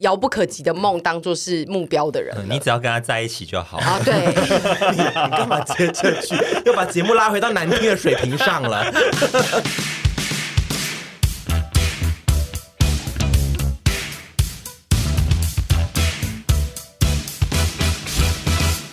[0.00, 4.00] 遥不可及的梦当做是目标的人，你只要跟他在一起就好啊。
[4.04, 4.26] 对，
[4.92, 6.34] 你 你干嘛接这句？
[6.66, 8.84] 又把节目拉回到难听的水平上了。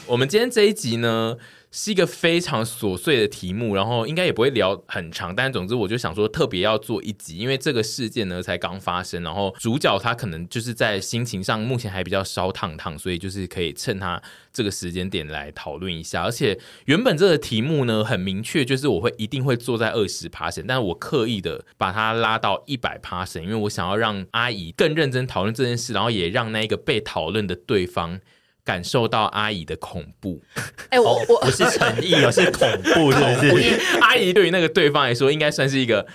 [0.07, 1.35] 我们今天这一集呢，
[1.69, 14.21] 是一个非常琐碎的题目，然后应该也不会聊很长，但总之我就想说特别要做一集，因为这个事件呢才刚发生，然后主角他可能就是在心情上目前还比较烧烫烫，所以就是可以趁他
[14.53, 16.23] 这个时间点来讨论一下。
[16.23, 28.21] 而且原本这个题目呢很明确，就是我会一定会坐在二十趴，但是我刻意的把它拉到一百趴，因为我想要让阿姨更认真讨论这件事，然后也让那一个被讨论的对方。
[28.67, 30.41] 感受到阿姨的恐怖，
[30.91, 36.05] 哎、欸，我我不是诚意，而是恐怖，是 阿姨对于那个对方来说，应该算是一个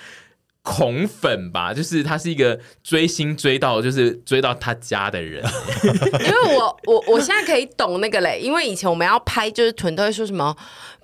[0.60, 5.42] 恐粉吧，就是他是一个追星追到，就是追到他家的人。
[6.20, 10.54] 因为我我我现在可以懂那个嘞，因为以前我们要拍，就是屯都会说什么。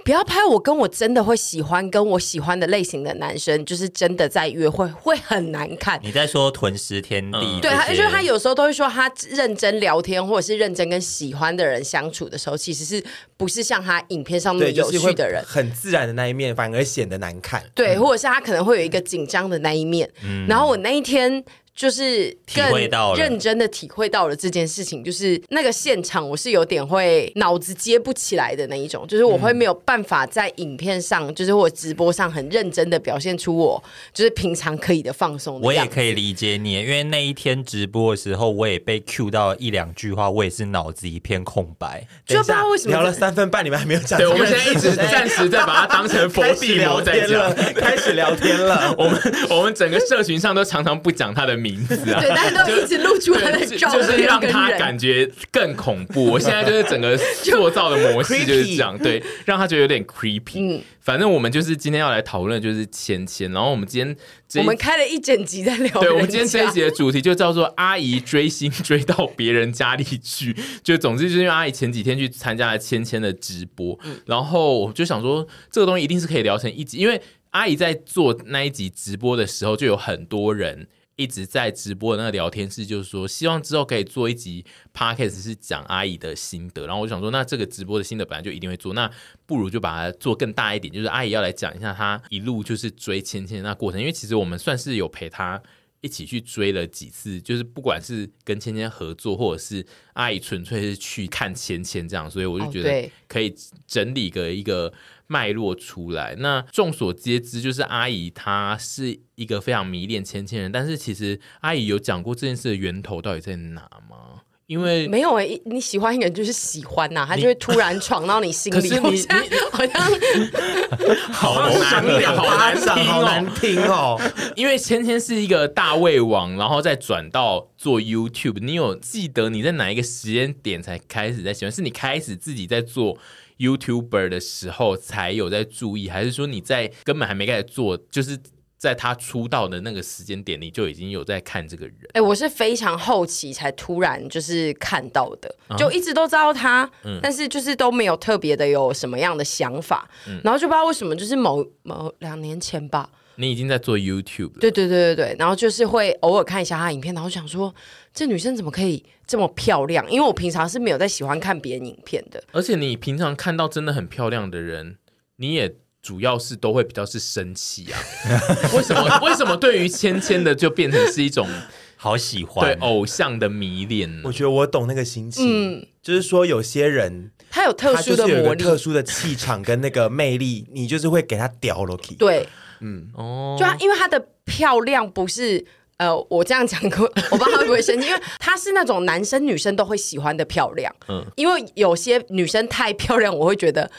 [0.09, 6.00] 不要拍我跟我真的会喜欢跟我喜欢的类型的男生，就是真的在约会会很难看。
[6.03, 7.37] 你在说囤食天地？
[7.39, 13.05] 嗯、对，他就是他有时候都会说他认真聊天或者是认真跟喜欢的人相处的时候，其实是
[13.37, 15.43] 不是像他影片上那么有趣的人？
[15.43, 17.62] 就是、很自然的那一面反而显得难看。
[17.75, 20.11] 对，或者是他可能会有一个紧张的那一面。
[20.25, 21.44] 嗯、然后我那一天。
[21.78, 33.81] 就是更认真的体会到了这件事情，就是那个现场我是有点会脑子接不起来的那一种，就是我会没有办法在影片上，就是我直播上很认真的表现出我
[34.12, 35.61] 就是平常可以的放松。
[35.61, 42.05] 我也可以理解你，因为那一天直播的时候，我也被 cue 到一两句话，我也是脑子一片空白。
[42.27, 44.19] 就不知道为什么聊了三分半，你们还没有讲。
[44.19, 48.93] 对，我们现在一直暂时在把它当成佛地聊在讲， 开始聊天了。
[48.99, 51.68] 我们 我们整个社群上都常常不讲他的名。
[51.69, 56.25] 名字啊，对，大家都一直露出他的照片，就是让他感觉更恐怖。
[56.33, 60.79] 我现在就是整个塑造的模式就是这样，对，让他觉得有点 creepy。
[60.79, 64.17] 嗯，反正我们就是今天要来讨论就是芊芊，然后我们今天
[64.62, 70.56] 我们开了一整集在聊，对，我们今天这一集的主题就叫做阿姨追星追到别人家里去。
[70.83, 80.87] 就总之就是因为阿姨前几天去参加了芊芊的直播，然后我就想说这个东西一定是可以聊成一集，因为阿姨在做那一集直播的时候就有很多人。
[81.19, 84.65] 一直在直播的那个聊天室，就是说希望之后可以做一集
[84.95, 86.87] podcast 是讲阿姨的心得。
[86.87, 89.11] 然后我就想说，那这个直播的心得本来就一定会做，那
[89.45, 94.01] 不如就把它做更大一点，就是阿姨要来讲一下她一路就是追芊芊那过程。
[94.01, 95.61] 因为其实我们算是有陪她
[96.00, 103.54] 一起去追了几次，就是不管是跟芊芊合作，或者是阿姨纯粹是去看芊芊这样，所以我就觉得可以
[103.86, 104.92] 整理个一个。
[105.31, 114.41] 脉络出来，那众所皆知，就是阿姨她是一个非常迷恋芊芊人，但是其实阿姨有讲过这件事的源头到底在哪吗？
[114.69, 119.27] 因为没有哎、欸，你喜欢一个人就是喜欢呐、啊，他就会突然闯到你心里， 可是你你
[119.73, 119.95] 好像
[121.33, 124.21] 好难听，好难听，好难听哦。
[124.56, 131.73] 因为芊芊是一个大胃王，然后再转到做 YouTube，你有记得你在哪一个时间点才开始在喜欢？
[131.73, 133.17] 是你开始自己在做
[133.59, 138.38] ？YouTuber 的时候才有在注意，还是说你在根本还没开始做，就是
[138.78, 141.96] 在他出道的那个时间点，你就已经有在看这个人？
[142.10, 153.10] 哎、欸，我是非常后期才突然就是看到的，就一直都知道他，嗯、但是就是都没有特别的有什么样的想法，嗯、然后就不知道为什么，就是某某两年前吧。
[153.40, 157.72] 你已经在做 YouTube 了，对对对对对，然后就是会偶尔看一下她影片，然后想说
[158.12, 160.04] 这女生怎么可以这么漂亮？
[160.10, 162.42] 因为我平常是没有在喜欢看别人影片的。
[162.50, 164.98] 而且你平常看到真的很漂亮的人，
[165.36, 165.72] 你也
[166.03, 167.99] 主要是都会比较是生气啊。
[168.75, 169.19] 为什么？
[169.23, 171.47] 为什么对于芊芊的就变成是一种
[171.97, 174.21] 好喜欢对偶像的迷恋。
[174.25, 175.45] 我觉得我懂那个心情，
[175.81, 181.97] 嗯，就是说有些人他有特殊的魔力、特殊的气场跟那个魅力， 你就是会给他屌了。
[182.19, 182.49] 对，
[182.81, 185.67] 嗯，哦，就他因为他的漂亮不是。
[185.99, 190.95] 呃，我这样讲过，我不知道他会不会生气，因为她是那种男生女生都会喜欢的漂亮。
[191.09, 193.91] 嗯，因为有些女生太漂亮，我会觉得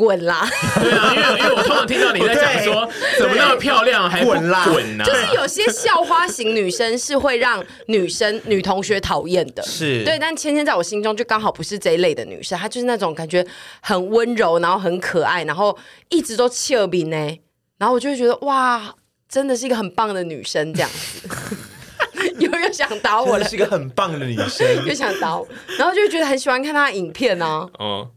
[0.00, 0.48] 滚啦。
[0.80, 2.88] 对啊，因为因为我通常听到你在讲 说
[3.18, 5.04] 怎么那么漂亮还滚啦滚呢？
[5.04, 10.18] 就是有些校花型女生是会让女生女同学讨厌的，是对。
[10.18, 13.46] 但芊芊在我心中就刚好不是这一类的女生，她就是那种感觉
[13.80, 15.76] 很温柔，然后很可爱，然后
[16.08, 17.16] 一直都俏皮呢。
[17.78, 18.94] 然后我就会觉得哇。
[19.32, 21.28] 真的是一个很棒的女生，这样子，
[22.40, 25.46] 又又想打我了，是一个很棒的女生， 又想打我，
[25.78, 28.10] 然后就觉得很喜欢看她的影片啊，嗯，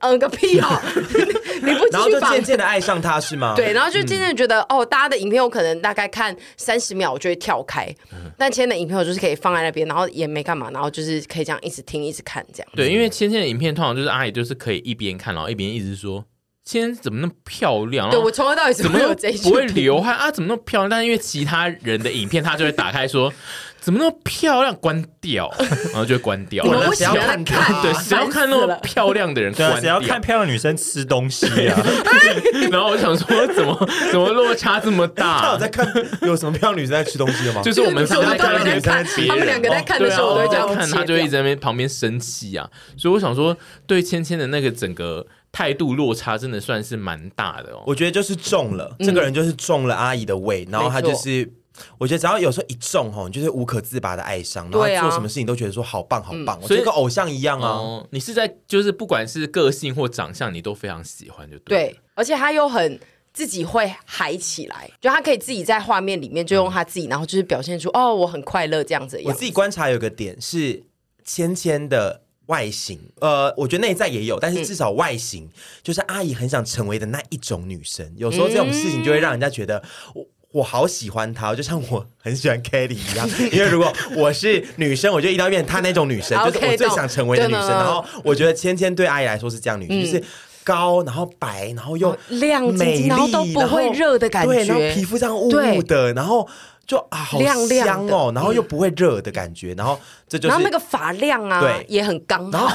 [0.00, 0.66] 嗯个屁哦，
[1.62, 3.54] 你不继续然后就渐渐的爱上他是吗？
[3.56, 12.68] 对，然后就渐渐觉得、嗯、哦，大家的影片我可能大概看三十秒，我就会跳开，嗯、但芊芊的影片我就是可以放在那边，然后也没干嘛，然后就是可以这样一直听一直看这样。
[12.74, 16.24] 对，因为芊芊的影片通常就是阿姨就是可以一边看，然后一边一直说。
[16.70, 18.08] 今天怎么那么漂亮？
[18.10, 20.30] 对，我从头到尾怎么有这一不会流汗啊？
[20.30, 20.88] 怎么那么漂亮？
[20.88, 23.32] 但是因为其他人的影片，他就会打开说
[23.80, 25.52] 怎么那么漂亮，关掉，
[25.90, 26.64] 然后就会关掉。
[26.64, 29.50] 我喜欢看，对，谁要看那么漂亮的人？
[29.58, 31.82] 对，谁要看漂亮女生吃东西啊？
[32.70, 35.40] 然后我想说，怎么怎么落差这么大？
[35.40, 35.84] 他有在看
[36.22, 37.62] 有什么漂亮女生在吃东西的吗？
[37.64, 42.70] 就是我们在看女生在吃，他们两个在看的时候，我都会这样看，他就一直在那边旁边生气啊。
[42.96, 43.56] 所以我想说，
[43.88, 45.26] 对芊芊的那个整个。
[45.52, 51.52] 态度落差真的算是蛮大的哦，我觉得就是中了，嗯、这个人就是中了阿姨的胃，然后他就是，
[51.98, 58.06] 我觉得只要有时候一中吼，你就是无可自拔的爱上，然后做什么事情都觉得说好棒好棒，我觉得跟偶像一样啊、哦。
[58.10, 63.00] 你是在就是不管是个性或长相，你都非常喜欢就对，对，而且他又很
[63.32, 69.28] 自己会嗨起来，就他可以自己在画面里面就用他自己，嗯、然后就是表现出哦我很快乐这样子，样子。
[69.28, 70.84] 我自己观察有个点是
[71.24, 72.22] 芊芊的。
[72.50, 75.50] 外形，呃，我觉得内在也有，但是至少外形、嗯、
[75.84, 78.12] 就是阿姨很想成为的那一种女生。
[78.16, 79.80] 有时候这种事情就会让人家觉得
[80.14, 83.28] 我我好喜欢她，就像我很喜欢 Kelly 一样。
[83.52, 87.68] 因为如果我是女生，我就一定要变成她那种女生，就是我最想成为的女生。
[87.68, 90.24] 然后我觉得芊芊对阿姨来说是这样女生，就是
[90.64, 96.48] 高，然后白，然后又亮丽，然后都不会热的感觉，对，然后皮肤这样雾雾的，然后。
[96.90, 102.68] 就啊，好香哦，亮亮然后又不会热的感觉，嗯、然后这就是，然后那个发量啊，对，也很刚好，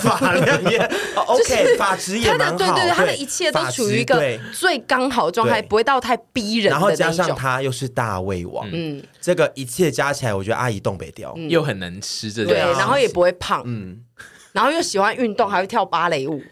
[0.00, 0.76] 发量也
[1.14, 4.20] OK，发质也蛮好，对对对，他的一切都处于一个
[4.52, 6.72] 最刚好状态，不会到太逼人。
[6.72, 14.02] 然后加上他又是大胃王，嗯，这个一切加起来，我觉得阿姨东北调，嗯、又很能吃，这对，然后也不会胖，嗯，
[14.50, 16.42] 然后又喜欢运动，还会跳芭蕾舞。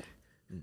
[0.52, 0.62] 嗯，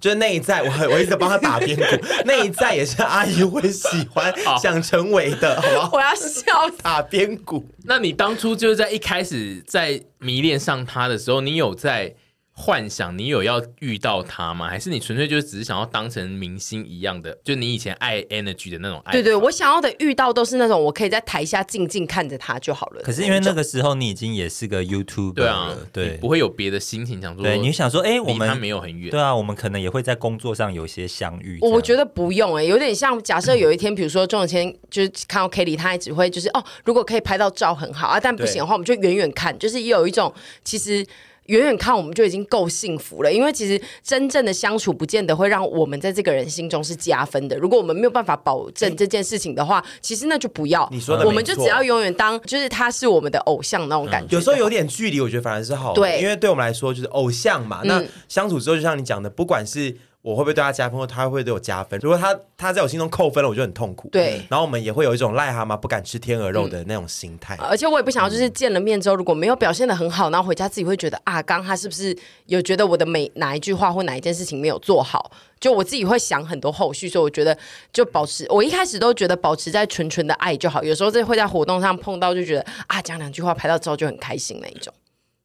[0.00, 1.84] 就是内在，我我一直帮他打边鼓，
[2.24, 5.90] 内在也是阿姨会喜欢、想成为的，好不好？
[5.92, 7.66] 我要笑打边鼓。
[7.84, 12.14] 那你当初就是在一开始在迷恋上他的时候，你有在？
[12.58, 14.66] 幻想你有要遇到他吗？
[14.66, 17.36] 还是你纯粹就是只是想要当成明星一样的？
[17.44, 19.12] 就你以前爱 energy 的那种爱？
[19.12, 23.02] 对对，我想要的遇到都是那种我可以在台下静静看着他就好了。
[23.02, 27.42] 可是因为那个时候你已经也是个 YouTuber，对啊，对，不会有别的心情想说。
[27.42, 31.58] 对，你想说，哎，我们没有很远，对啊，我们可能也会在工作上有些相遇。
[31.60, 40.32] 我觉得不用哎、欸，有点像假设有一天，比如说钟永谦就是看到 Kelly，他也只会就是哦，如果可以拍到照很好啊，但不行的话，我们就远远看，就是也有一种
[40.64, 41.06] 其实。
[41.46, 47.56] 远远看我们就已经够幸福了，因为其实真正的相处不见得会让我们在这个人心中是加分的。
[47.58, 50.88] 如果我们没有办法保证这件事情的话，欸、其实那就不要。
[50.90, 54.34] 你说的，我们就只要永远当就是他是我们的偶像那种感觉。
[54.34, 56.00] 有时候有点距离，我觉得反而是好的。
[56.00, 57.80] 对，因为对我们来说就是偶像嘛。
[57.84, 59.96] 那相处之后，就像你讲的，不管是。
[60.26, 61.96] 我会不会对他加分，或他会不会对我加分？
[62.02, 64.08] 如果他他在我心中扣分了，我就很痛苦。
[64.08, 67.54] 对，然后我们也会有一种癞蛤蟆不敢吃天鹅肉的那种心态。
[67.60, 72.16] 而且我也不想要，就是见了面之后，如果没有表现的很好，然后回家自己会觉得啊，刚他是不是
[72.46, 75.30] 有觉得我的每哪一句话或哪一件事情没有做好？
[75.60, 77.56] 就我自己会想很多后续，所以我觉得
[77.92, 78.44] 就保持。
[78.50, 80.82] 我一开始都觉得保持在纯纯的爱就好。
[80.82, 84.92] 有时候这会在活动上碰到，就觉得啊，讲两句话拍到之后就很开心那一种。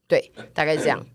[0.08, 1.06] 对，大概是这样。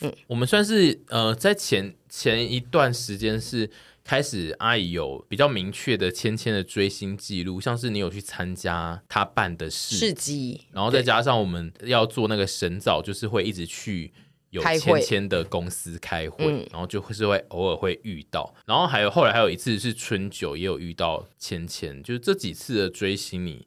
[0.00, 3.68] 嗯，我们算是呃，在前前一段时间是
[4.04, 14.12] 开始阿姨有比较明确的芊芊的追星记录，像是你有去参加她办的市市集，然后再加上我们要做那个神早，就是会一直去
[14.50, 23.66] 有芊芊的公司开会，然后就会是会偶尔会遇到，然后还有后来还有一次是春酒也有遇到芊芊，就是这几次的追星你，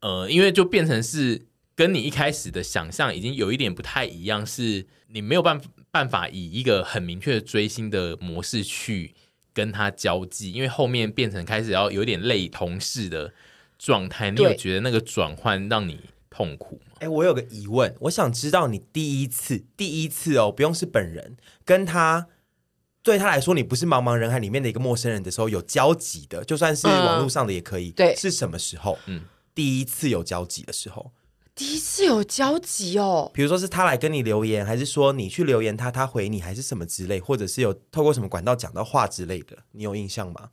[0.00, 1.46] 呃，因为就变成是。
[1.76, 9.14] 跟你一开始的想象已经有一点不太一样，是你没有办法办法以一个很明确的追星的模式去
[9.52, 13.32] 跟他交际，因为后面变成开始要有点类同事的
[13.78, 16.00] 状态，你有觉得那个转换让你
[16.30, 16.92] 痛苦吗？
[16.96, 22.28] 哎、欸，我有个疑问，我想知道你第一次，第一次哦，不用是本人，跟他
[23.02, 27.90] 对他来说，你不是茫茫人海里面的一个陌生人的时候有交集的，就算是网络上的也可以。
[27.90, 28.98] 嗯、对，是什么时候？
[29.06, 29.22] 嗯，
[29.54, 31.12] 第一次有交集的时候。
[31.54, 40.50] 第一次有交集哦，比如说是他来跟你留言，还是说你去留言他，他回你，还是什么之类，或者是有透过什么管道讲到话之类的，你有印象吗？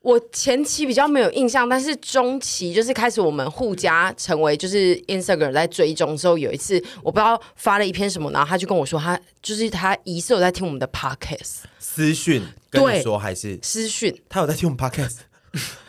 [0.00, 15.16] 我前期比较没有印象，但是中期就是开始我们互加成为就是 Instagram 在追踪之后，有一次我不知道发了一篇什么，然后他就跟我说他就是他疑似有在听我们的 Podcast 私讯跟你说还是私讯，他有在听我们 Podcast。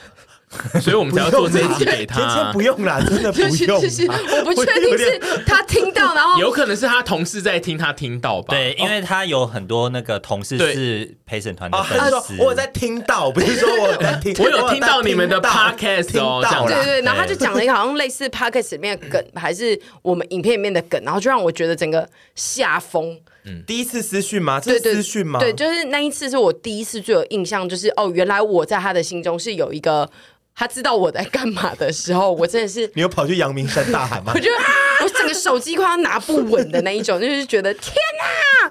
[0.81, 2.27] 所以我们才要做这一集给他。
[2.35, 3.49] 先不用啦，真的不用。
[3.75, 8.53] 我不确定是他听到，然后 有可能是他同事在听，他听到吧？
[8.55, 12.35] 对，因为他有很多那个同事是陪审团的粉丝。
[12.39, 16.41] 我在听到，不是说我在听，我有听到你们的 podcast 哦。
[16.67, 23.19] 对对对，然后他就讲了一个好像类似 podcast 里面的梗，还是我们影片里面的梗，然后就让我觉得整个下风。
[23.45, 24.59] 嗯，第一次私讯吗？
[24.59, 25.39] 这是私讯吗？
[25.39, 30.09] 对，就是那一次是我第一次最有印象，就是哦，原来我在他的心中是有一个。
[30.55, 34.31] 他知道我在干嘛的时候，我真的是 你有跑去阳明山大喊吗？
[34.33, 34.55] 我觉得
[35.03, 37.93] 我整个手机快要拿不稳的那一种， 就是觉得天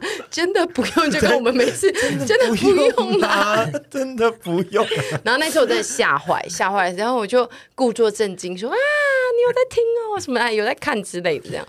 [0.00, 1.92] 哪，真的不用，就跟我们每次
[2.26, 4.86] 真的不用啦，真的不用。
[5.22, 11.66] 然后那时候我真的吓坏，吓坏，然后我就故作镇静说啊，你有在听哦，什么啊，有在看之类的这样。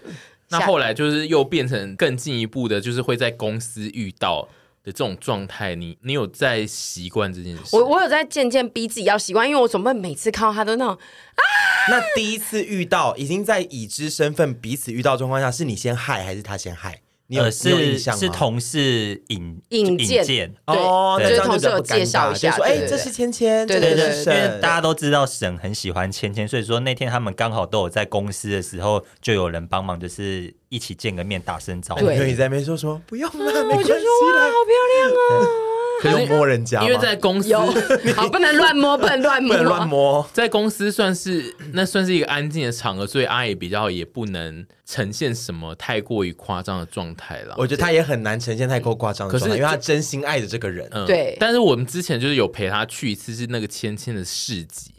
[0.50, 4.48] 那后来就是又变成更进一步的，就是会在公司遇到。
[4.86, 7.76] 的这种状态，你你有在习惯这件事？
[7.76, 11.42] 我我有在渐渐逼自己要习惯，因为我总不能每次看到他都那种啊。
[11.90, 17.02] 那第一次遇到，已经在已知身份彼此遇到状况下，是你先害还是他先嗨？
[17.28, 17.98] 你有是？
[17.98, 20.54] 是同事引引荐。
[20.68, 32.06] 哦，就是同事有介绍一下，说哎，这是芊芊，对对对，因为大家都知道沈很喜欢芊芊，所以说那天他们刚好都有在公司的时候，就有人帮忙，就是一起见个面，打声招呼。
[32.06, 35.65] 对，你在那边说说不用了，我就说哇，好漂亮啊。
[36.06, 37.60] 可以摸人家，因为在公司有
[38.16, 40.30] 好不能乱摸，不能乱摸，不能乱摸。
[40.34, 47.56] 在公司算是那算是一个安静的场合，所以阿姨比较也不能呈现什么太过于夸张的状态了。
[47.58, 50.88] 我觉得他也很难呈现太过夸张的状态，可是因为他真心爱着这个人。
[50.92, 51.36] 嗯，对。
[51.40, 54.92] 但是我们之前就是有陪他去一次，是那个芊芊的市集，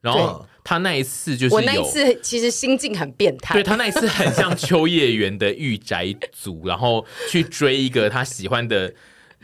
[0.00, 8.92] 然后他那一次就是我那一次其实心境很变态，对他那一次很像秋叶原的御宅族，然后去追一个他喜欢的。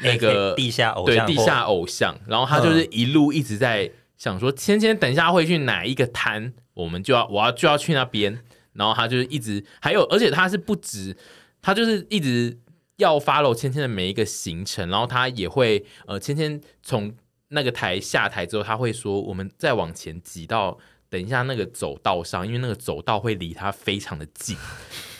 [0.02, 8.42] 那个地下偶像，对地下偶像，然后他就是一路一直在想说，芊芊等一下会去哪一个摊，我们就要我要就要去那边，
[8.72, 11.16] 然后他就是一直还有，而且他是不止，
[11.62, 12.58] 他就是一直
[12.96, 17.14] 要 follow 芊芊的每一个行程，然后他也会呃，芊芊从
[17.48, 20.78] 那个台下台之后，他会说我们再往前挤到
[21.08, 24.56] 等一下那个走道上，因为那个走道会离他非常的近。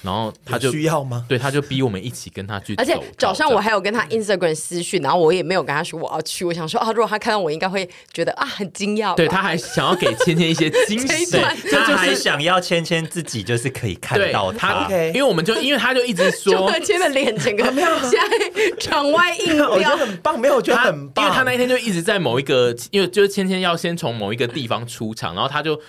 [0.02, 1.25] 然后他就需要吗？
[1.28, 2.75] 对，他就逼我们一起跟他去。
[2.76, 6.45] 而且早上我还有跟他 Instagram 私讯，然后我也没有跟他说我要去。
[6.45, 9.14] 我想说啊，如果他看到我，应该会觉得啊很惊讶。
[9.14, 11.37] 对，他还想要给芊芊一些惊喜，
[11.71, 14.88] 他还想要芊芊自己就是可以看到他。
[14.90, 21.25] 因为我们就因为他就一直说，芊芊的脸整个 没有现在场外硬掉，我觉得很棒，没有我觉得很棒。
[21.25, 25.80] 因为他那一天就一直在某一个，因为就是芊芊要先从某一个地方出场，然后他就。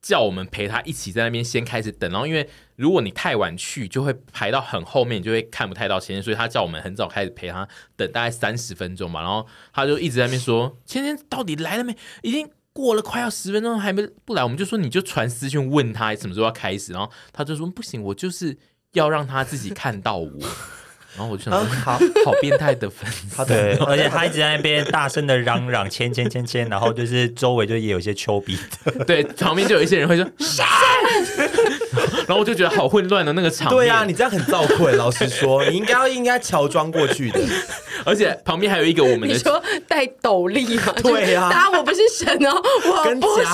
[0.00, 9.20] 叫我们陪他一起在那边先开始等，然后因为如果你太晚去，就会排到很后面，你就会看不太到芊芊，所以他叫我们很早开始陪他等，大概三十分钟吧。
[9.20, 11.94] 然后他就一直在那边说：“芊芊到底来了没？
[12.22, 18.56] 已经过了快要十分钟还没不来。”我们就说：“你就传私讯问他什么时候要开始。”然后他就说：“不行，我就是
[18.92, 20.30] 要让他自己看到我。”
[21.20, 22.00] 然后我就想说，好。
[22.24, 25.40] 好变态的粉丝，对，而且他一直在那边大声的。
[25.40, 30.66] 嚷嚷“签签签签”，然后就是周围就也有一些丘比特，对，旁边就有一些人会说杀，
[32.26, 33.76] 然后我就觉得好混乱的那个场面。
[33.76, 34.96] 对啊，你这样很造困。
[34.96, 37.40] 老实说，你应该要应该乔装过去的，
[38.04, 40.92] 而且旁边还有一个我们的，你说戴斗笠嘛？
[41.02, 43.44] 对啊，当然我不是神哦，我不是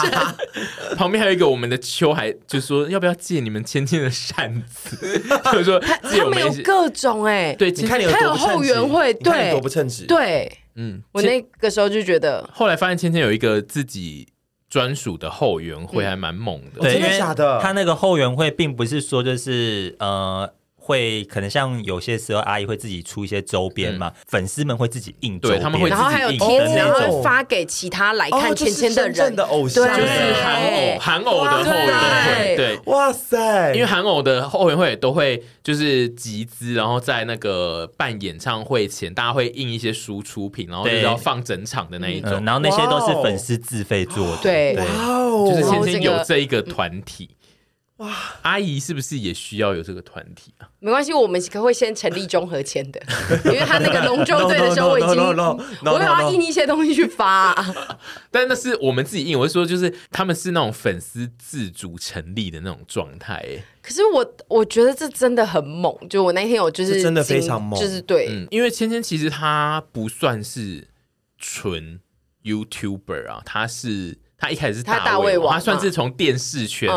[0.00, 0.96] 神。
[0.96, 5.20] 旁边还有一个我们的秋，还就说要不要借你们芊芊的扇子？
[5.52, 14.26] 就是说他他们有各种哎，对，你看你有多后援会，对，多不称职，对，嗯，我那个时候就觉得，后来发现芊芊有一个自己
[14.68, 17.58] 专属的后援会，还蛮猛的，对，真的假的？
[17.60, 20.52] 他那个后援会并不是说就是呃。
[20.88, 30.08] 会可能像有些时候阿姨会自己出一些周边嘛，粉丝们会自己印周边，他们会，然后还有贴纸，然后发给其他来看芊芊的人的偶像，就是
[30.42, 31.86] 韩偶韩偶的后援
[32.24, 47.28] 会，对，哇塞，因为韩偶的后援会都会就是集资，然后在那个办演唱会前，大家会印一些输出品，然后就是要放整场的那一种，然后那些都是粉丝自费做的，对，哇哦，就是芊芊有这一个团体。
[47.98, 50.68] 哇，阿姨是不是也需要有这个团体啊？
[50.78, 53.00] 没关系，我们可会先成立综合签的，
[53.46, 57.52] 因为他那个龙舟队的时候，我已经我要印一些东西去发，
[58.30, 59.36] 但那是我们自己印。
[59.36, 63.44] 我是说，就是他们是那种粉丝自主成立的那种状态。
[63.82, 70.86] 可是我我觉得这真的很猛，就我那天有就是真的非常猛，就是对，嗯，因为芊芊其实她不算是
[71.36, 71.98] 纯
[72.44, 74.18] YouTuber 啊，他是。
[74.40, 76.88] 他一开始是大胃王，他算是从电视圈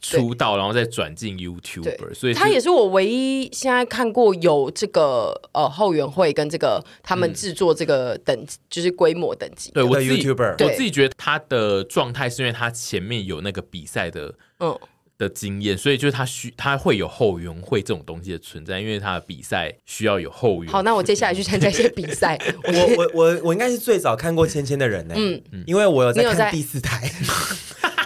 [0.00, 9.70] 出道，然后再转进 YouTuber，所以他也是我唯一现在看过有这个呃后援会跟这个他们制作这个等就是规模等级。
[9.72, 14.74] 对我自己，我自己觉得他的状态是因为他前面有那个比赛的嗯
[15.18, 20.72] 的经验，所以就是他需他会有后援会这种东西的存在，因为他的比赛需要有后援。
[20.72, 22.38] 好，那我接下来去参加一些比赛。
[22.64, 27.10] 我我我我应该是最早看过芊芊的人呢，嗯，因为我有在看第四台。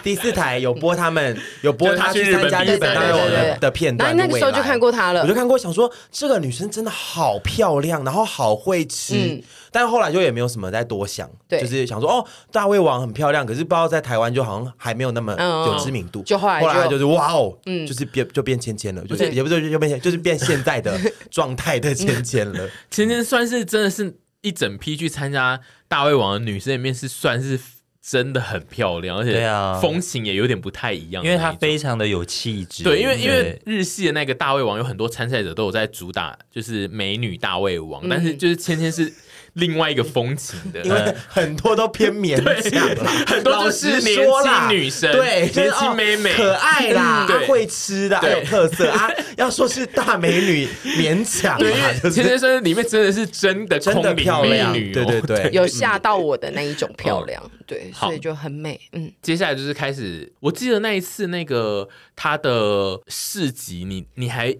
[0.03, 5.21] 第四台有播他们 有播他去参加日本大胃王的片段，那个时候就看过他了。
[5.21, 9.41] 我就看过，想说这个女生真的好漂亮，然后好会吃。
[9.73, 16.21] 但后来就也没有什么再多想，就是想说哦，大胃王很漂亮，可是不知道在台湾就好像还没有那么有知名度。
[16.23, 22.69] 就后来后来就是哇哦，嗯，就是变就变芊芊了，就是也不是就变就是变现在的状态的芊芊了。
[22.91, 27.59] 芊芊算是真的是一整批去参加大胃王的女生里面是算是。
[28.01, 29.47] 真的很漂亮，而且
[29.81, 32.83] 风情也有点不太一样，因为她非常的有气质。
[32.83, 39.13] 对，因为因为日系的那个大胃王有很多参赛者都有在主打，就是美女大胃王，但是就是芊芊是。
[39.53, 42.37] 另外一个风情的，因为很多都偏勉
[42.69, 42.87] 强，
[43.25, 48.89] 很多都是年轻女生，对，年轻美美，可爱啦，会吃的，还有特色。
[48.89, 49.09] 啊。
[49.37, 50.67] 要说是大美女，
[50.97, 58.79] 勉强，对，因为芊芊说里面真的是真的真的漂亮，对对对，有吓到我的那一种漂亮，对，所以就很美。
[58.91, 64.55] 嗯，接下来就是开始，我记得那一次那个他的市集，你你还。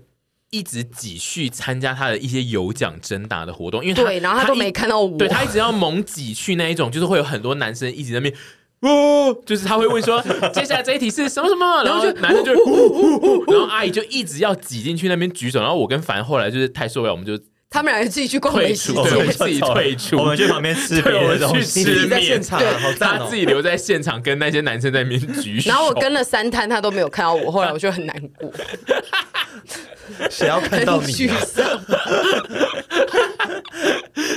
[0.51, 8.35] 一直继续参加他的一些有奖征答的活动，因为他对，然后他都没看到我，对他一直要猛挤去那一种，就是会有很多男生一直在那边，
[8.81, 10.21] 哦，就是他会问说，
[10.53, 28.51] 接下来这一题是什么什么， 然后就男生就，然后阿姨就一直要挤进去那边举手，然后我跟凡后来就是太受不了，我们就他们两个自己去逛美食，对，自己退出，我们去旁边吃别的东西，去吃面，对，他自己留在现场跟那些男生在那边举手，然后我跟了三摊，他都没有看到我，后来我就很难过。
[30.29, 31.37] 谁要看到你啊？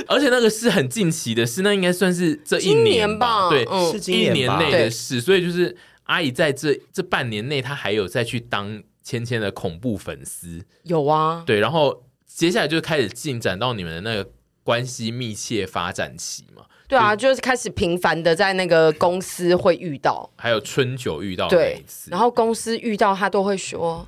[0.07, 3.49] 而且那个是很近期的事，那应该算是这一年吧？
[3.49, 3.65] 对，
[3.99, 5.19] 是一年内的事。
[5.19, 10.63] 所以就是阿姨在这这半年内，她还有再去当芊芊的恐怖粉丝。
[10.83, 11.59] 有啊，对。
[11.59, 12.04] 然后
[12.35, 14.29] 接下来就开始进展到你们的那个
[14.61, 16.63] 关系密切发展期嘛？
[16.85, 24.05] 对啊，就是开始频繁的在那个公司会遇到，还有春酒遇到对，然后公司遇到他都会说。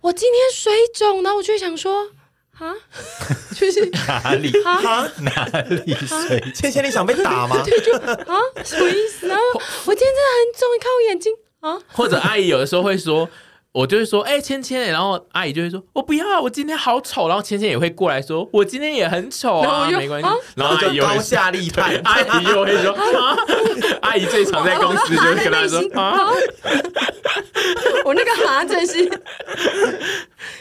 [0.00, 2.08] 我今天水肿，然后我就想说，
[2.58, 2.74] 啊，
[3.54, 5.06] 就是哪里啊？
[5.20, 6.40] 哪里水？
[6.54, 7.62] 芊芊，你想被打吗？
[7.66, 9.28] 对，就啊，什么意思？
[9.28, 9.42] 然后
[9.84, 11.78] 我今天真的很肿，你看我眼睛啊。
[11.92, 13.28] 或者阿姨有的时候会说，
[13.78, 17.28] 我就会说，哎，芊芊，然后阿姨就会说，我不要，我今天好丑。
[17.28, 20.28] 然后芊芊也会过来说，我今天也很丑啊，没关系。
[20.56, 22.92] 然后就高下立判， 阿姨又会说，
[24.02, 26.28] 阿姨最常在公司就是跟他说 啊。
[28.04, 28.98] 我那个哈真是，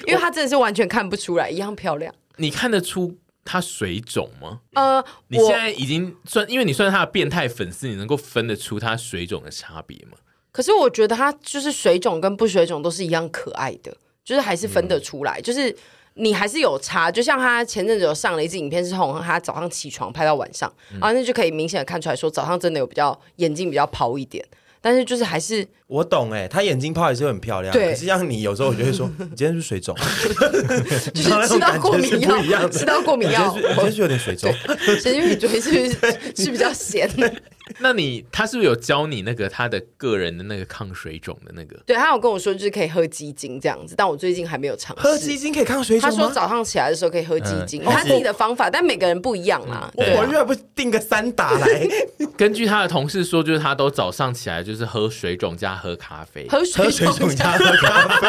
[0.05, 2.13] 因为他真的是完全看不出来，一样漂亮。
[2.35, 4.59] 你看得出他水肿吗？
[4.75, 10.17] 呃，你现在已经算，因为你算是他的变态粉丝，你能够分得出他水肿的差别吗？
[10.57, 15.75] 可是我觉得他就是水肿跟不水肿都是一样可爱的，就是还是分得出来，嗯、就是
[16.15, 17.11] 你还是有差。
[17.11, 24.43] 就像他前阵子有上了一支影片，是从他早上起床拍到晚上，嗯、然后那就可以明显的看出来说，早上真的有比较眼睛比较泡一点。
[24.81, 27.71] 但是就是还是我懂哎，他眼睛泡也是很漂亮。
[27.71, 29.95] 对，可是像你有时候我就会说， 你今天是水肿？
[31.13, 34.51] 就是吃到过敏药，吃到过敏药，我今天是有点水肿。
[35.01, 37.31] 神经病嘴是不是是比较咸的？
[37.79, 41.77] 那你他是不是有教你那个他的个人的那个抗水肿的那个？
[41.85, 45.01] 对，他有跟我说就是可以喝鸡精这样子，但我最近还没有尝试。
[45.03, 46.15] 喝鸡精可以抗水肿吗？
[46.15, 49.91] 他说早上起来的时候可以喝鸡精，他自己的方法，但每个人不一样啦。
[49.95, 51.87] 我我越不定个三打来。
[52.37, 58.27] 根据他的同事说，就是他都早上起来就是喝水肿加喝咖啡，喝水肿加喝咖啡，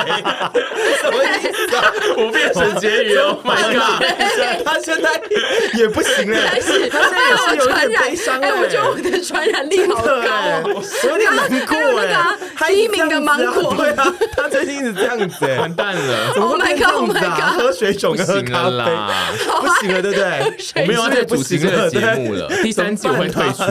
[1.03, 1.92] 什么意思啊？
[2.16, 4.64] 我变成结语 了，My God！
[4.64, 5.20] 他现在
[5.79, 10.12] 也不行了，他现在也是有点悲伤哎，我觉得我的传染力好高，
[10.64, 12.16] 我有点难过哎。
[12.68, 17.54] 第一名的芒果，对啊，他最近一直这样子，完蛋了，怎么会这样子啊？
[17.56, 18.84] 喝水肿跟喝咖啡，
[19.60, 20.12] 不行了，对。
[20.12, 20.82] 不对？
[20.82, 23.62] 我没有要再主持这个节目了， 第三季我会退出。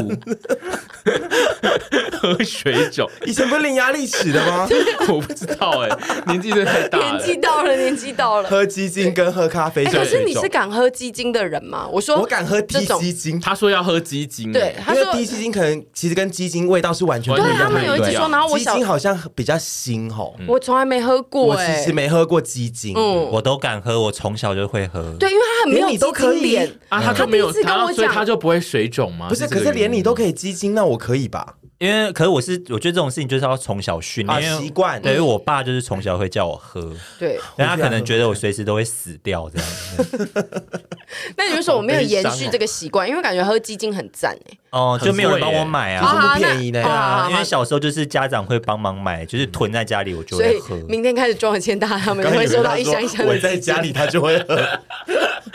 [2.20, 4.68] 喝水肿，以前不是伶牙俐齿的吗？
[5.08, 5.90] 我不知道哎，
[6.26, 8.50] 年纪真的太大了，年纪到了，年纪到了。
[8.50, 11.88] 喝鸡精跟喝咖啡，可是你是敢喝鸡精的人吗？
[11.92, 17.58] 我说我敢喝低鸡精，他说要喝鸡精，对，他说低鸡精可能其实跟鸡精味道是完全不一样。
[17.58, 25.16] 他们有一集说，然后我鸡精好像比较腥吼，我从来没喝过，我其实没喝过鸡精，嗯，我都敢喝，我从小就会喝。
[25.20, 29.28] 对，因为他很没有鸡精脸啊，他就没有，他所以他就不会水肿吗？
[29.30, 31.56] 不是，可是连你都可以鸡精，那我可以吧？
[31.80, 35.00] 因为，可是我是我觉得这种事情就是要从小训练习惯。
[35.00, 39.68] 对，因为我爸就是从小会叫我喝，对，但他可能觉得我随时都会死掉这样。
[41.38, 44.58] 那你就说我没有延续这个习惯，因为感觉喝鸡精很赞哎。
[44.72, 47.28] 哦，就没有人帮我买啊，不便宜的啊。
[47.32, 50.76] 因为小时候就是家长会帮忙买，就是囤在家里，我就会喝。
[50.88, 53.32] 明天开始庄千大他们就会收到一箱一箱的。
[53.32, 54.60] 我在家里，他就会喝。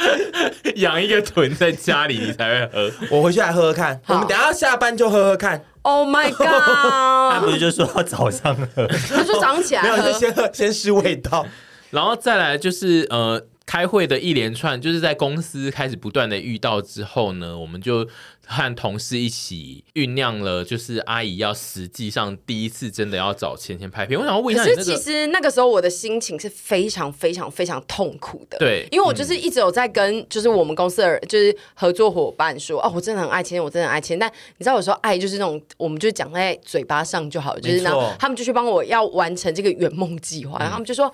[0.76, 2.92] 养一个囤在家里，你才会喝。
[3.10, 4.00] 我回去来喝喝看。
[4.06, 5.62] 我们等下下班就喝喝看。
[5.82, 6.46] Oh my god！
[6.46, 8.86] 他不是就说要早上喝？
[8.86, 11.44] 他说早上起来喝，没有，先喝，先试味道，
[11.90, 13.44] 然后再来就是呃。
[13.64, 18.08] 开会的一连串，就是在公司开始不断的遇到之后呢，我们就
[18.46, 24.18] 和同事一起酝酿了，就是阿姨要实际上第一次真的要找芊芊拍片。
[24.18, 34.18] 我想要问一下，可是其实那个时候我的心情是非常非常非常痛苦的，对，因为我就是一直有在跟就是我们公司的就是合作伙伴说，哦，我真的很爱芊芊，我真的很爱千千。
[34.18, 41.12] 但你知道有时候爱就是那种，我们就讲在嘴巴上就好，就是然后他们就去帮我要完成这个圆梦计划，然后他们就说。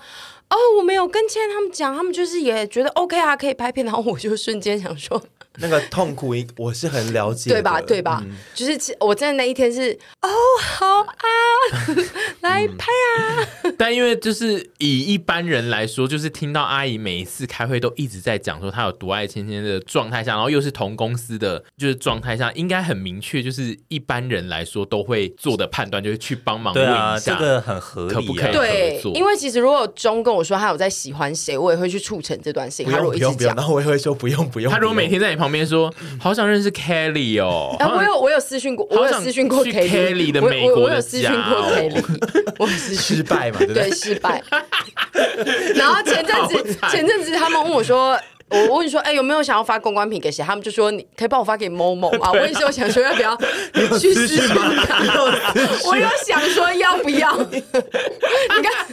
[0.49, 5.21] 哦，我没有跟千千他们讲，他们就是也觉得 OK 啊，可以拍片，然后我就瞬间想说，
[5.59, 7.81] 那个痛苦，我是很了解，对吧？
[7.81, 8.21] 对吧？
[8.25, 10.29] 嗯、就是我真的那一天是，哦，
[10.61, 11.27] 好啊，
[12.41, 13.47] 来拍啊！
[13.63, 32.91] 嗯、但因为就是以一般人来说，就是听到阿姨每一次开会都一直在讲说她有多爱芊芊的状态下，然后又是同公司的，就是状态下，应该很明确，就是一般人来说都会做的判断，就是去帮忙问一下，这个很合理，可不可以对，因为其实如果钟跟我说他有在喜欢谁，我也会去促成这段事情。
[32.91, 34.71] 他如果一直讲，然后我也会说不用不用。
[34.71, 37.75] 他如果每天在你旁边说，好想认识 Kelly 哦。
[37.79, 41.33] 我有我有私讯过，我有私讯过 Kelly 的美国的家。
[42.59, 43.59] 我是失败嘛？
[43.73, 44.41] 对，失败。
[45.75, 48.19] 然后前阵子前阵子他们问我说。
[48.49, 50.43] 我问你说，哎、欸，有没有想要发公关品给谁？
[50.43, 52.31] 他们就说，你可以帮我发给某某啊。
[52.33, 53.35] 我问你说，我想说要不要
[53.99, 55.05] 去试试看？
[55.85, 57.37] 我有想说要不要？
[57.49, 58.87] 你看，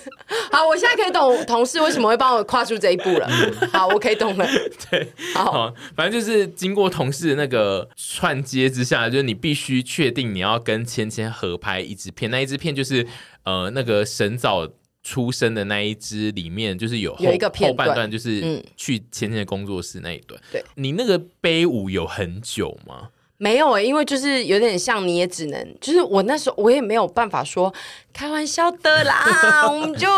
[0.50, 3.28] 好，我现在可以懂同事为什么会帮我跨出这一步了。
[3.72, 4.46] 好，我可以懂了。
[4.90, 13.06] 对，好，好，反正就是经过同事的那个串接之下，就是你必须确定你要跟芊芊合拍一支片，那一支片就是
[13.44, 14.68] 呃那个神早。
[15.06, 20.40] 出生的那一支里面，就是有后有一个后半段，就是去千千的工作室那一段。
[20.50, 23.10] 对，你那个背舞有很久吗？
[23.36, 27.72] 没有、欸，因为就是有点像，你也只能，就是我那时候我也没有办法说
[28.12, 30.08] 开玩笑的啦， 我们就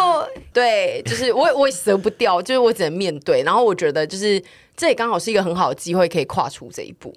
[0.55, 3.43] 对，就是我我也舍不掉，就是我只能面对。
[3.43, 4.43] 然后我觉得就是
[4.75, 7.15] 这也刚好是一个很好的机会，可以跨出这一步，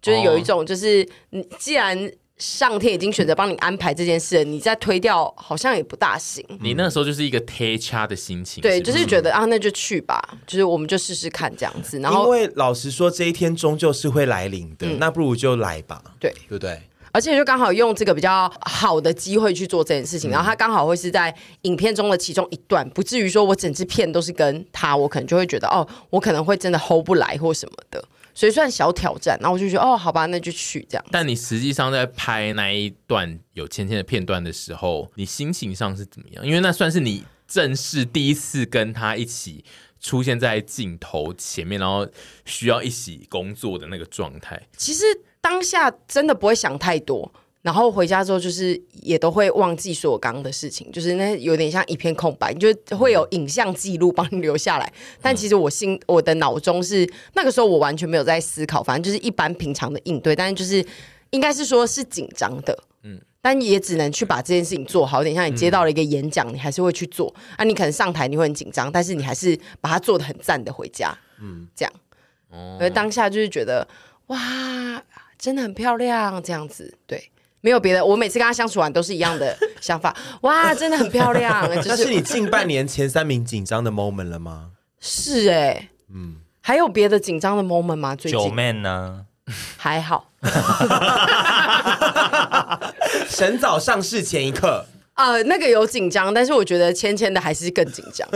[0.00, 2.08] 就是有一种就是你既然。
[2.38, 6.44] 上天已经选择帮你安排这件事，你再推掉好像也不大行。
[6.60, 11.98] 你那时候就是一个贴掐的心情，对，就是觉得啊，那就去吧，就是我们就试试看这样子。
[11.98, 16.80] 然后，因为老实说，这一天终究是会来临的，那不如就来吧，对，对不对？
[17.10, 28.04] 而且就刚好用这个比较好的机会去做这件事情，然后他刚好会是在影片中的其中一段，不至于说我整支片都是跟他，我可能就会觉得哦，我可能会真的 hold 不来或什么的。
[28.38, 31.04] 所以算小挑战，然后我就觉得哦，好吧，那就去这样。
[31.10, 36.46] 但你实际上在拍那一段有芊芊的片段的时候，你心情上是怎么样？
[36.46, 39.64] 因为那算是你正式第一次跟他一起
[39.98, 42.06] 出现在镜头前面，然后
[42.44, 44.68] 需要一起工作的那个状态。
[44.76, 45.02] 其实
[45.40, 47.34] 当下真的不会想太多。
[47.68, 54.90] 然后回家之后，就是也都会忘记所有刚刚的事情，就是那有点像一片空白，就会有影像记录帮你留下来。
[55.20, 60.34] 但其实我心我的脑中是那个时候我完全没有在思考，反正就是一般平常的应对。
[60.34, 60.82] 但是就是
[61.28, 65.18] 应该是说是紧张的，嗯，但也只能去把这件事情做好。
[65.18, 67.34] 有点像你接到了一个演讲，嗯、你还是会去做。
[67.58, 71.92] 啊，你可能上台你会很紧张，但是你还是把它做的很赞的回家，嗯，这样。
[72.48, 73.86] 哦，而当下就是觉得
[74.28, 75.04] 哇，
[75.38, 78.04] 真的很漂亮，这样子，对，没有别的。
[78.04, 81.68] 我每次跟他相处完都是一样的想法， 哇，真的很漂亮。
[81.76, 84.70] 就是、那是你近半年前三名紧张的 moment 了吗？
[85.00, 88.16] 是哎、欸，嗯，还有别的紧张的 moment 吗？
[88.16, 89.24] 最近九妹呢？
[89.76, 90.30] 还好，
[93.30, 98.28] 神早上市前一刻，呃，那个有紧张，但是我觉得芊芊的还是更紧张，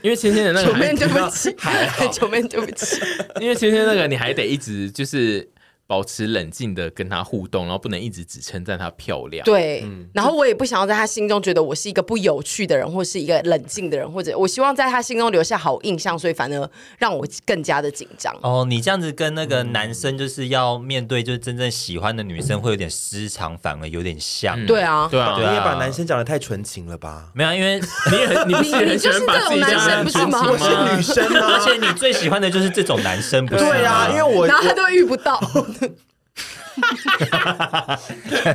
[0.00, 3.00] 因为芊芊的那个九妹对不起，还九妹对不起，
[3.40, 5.48] 因为芊芊那个你还得一直就是。
[5.86, 9.44] 保持冷静的跟他互动，然后不能一直只称赞他漂亮。
[9.44, 18.34] 对，嗯、然后我也不想要在他心中觉得我是一个不有趣的人，或是一个冷静的人，或者我希望在他心中留下好印象，所以反而让我更加的紧张。
[18.42, 24.64] 哦，你这样子跟那个男生就是要面对，就是真正喜欢的女生，会有点失常，反而有点像。
[24.66, 27.30] 对啊，对啊，你也把男生讲的太纯情了吧？
[27.34, 27.78] 没有，因为
[28.10, 30.48] 你也很，你就是很喜欢把自己讲得很纯情吗？
[30.50, 33.64] 我是女生啊，而且你最喜欢的就是这种男生，不是？
[33.64, 35.38] 对啊，因为我然后他都遇不到。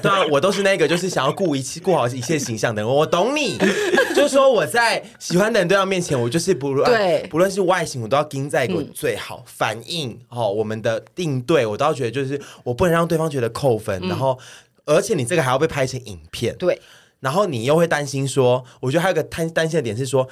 [0.01, 2.89] 对啊，我都是那个就是想要顾一切、顾好一切形象的人。
[2.89, 3.57] 我懂你，
[4.13, 10.51] 就是说我在喜欢的人对象面前，我就是不论对、啊、不论是外形，我都要盯在一个最好、嗯、反应哦。
[10.51, 13.97] 我们的应对，我都要觉得就是我不能让对方觉得扣分。
[14.03, 14.37] 嗯、然后，
[14.85, 16.81] 而且你这个还要被拍成影片，对。
[17.21, 20.27] 然后你又会担心说，我觉得还有个担担心的点是说，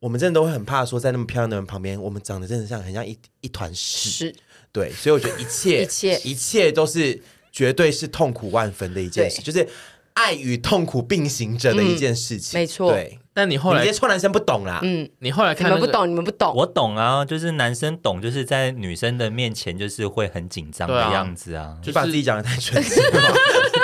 [0.00, 4.34] 我们真的都会很怕说，在那么漂亮的人旁边，我们长得真的像很像一一团屎。
[4.72, 9.68] 对，所以我觉得一切 一切一切都是绝对是痛苦万分的一件事，就是
[10.14, 12.58] 爱与痛苦并行着的一件事情。
[12.58, 13.18] 没错，对。
[13.32, 14.80] 但你后来，你这些臭男生不懂啦。
[14.82, 16.52] 嗯，你后来看，你们不懂，你们不懂。
[16.54, 22.82] 我懂啊，就是男生懂，就是在女生的面前，就是会很紧张的样子啊，就把自己讲的太纯。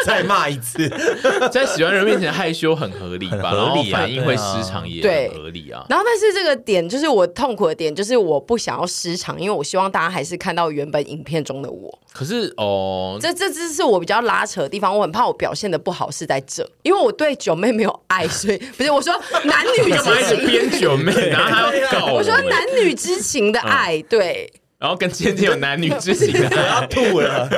[0.06, 0.88] 再骂一次，
[1.50, 3.50] 在喜欢人面前害羞很合理吧？
[3.50, 5.84] 合理，反应会失常也很合理啊。
[5.88, 11.98] 然后，但是这个点就是我痛苦的点，就是我不想要失常，因为我希望大家还是看到原本影片中的我。
[12.12, 19.14] 可是哦，这这这是我比较拉扯的地方，我很怕我表现的不好是在这，因为我对九妹没有爱，所以不是我说。
[19.44, 22.14] 男女之情，编九妹，然后还要告我。
[22.14, 24.52] 我说男女之情的爱，对。
[24.78, 27.48] 然后跟芊芊有男女之情的爱， 要吐了。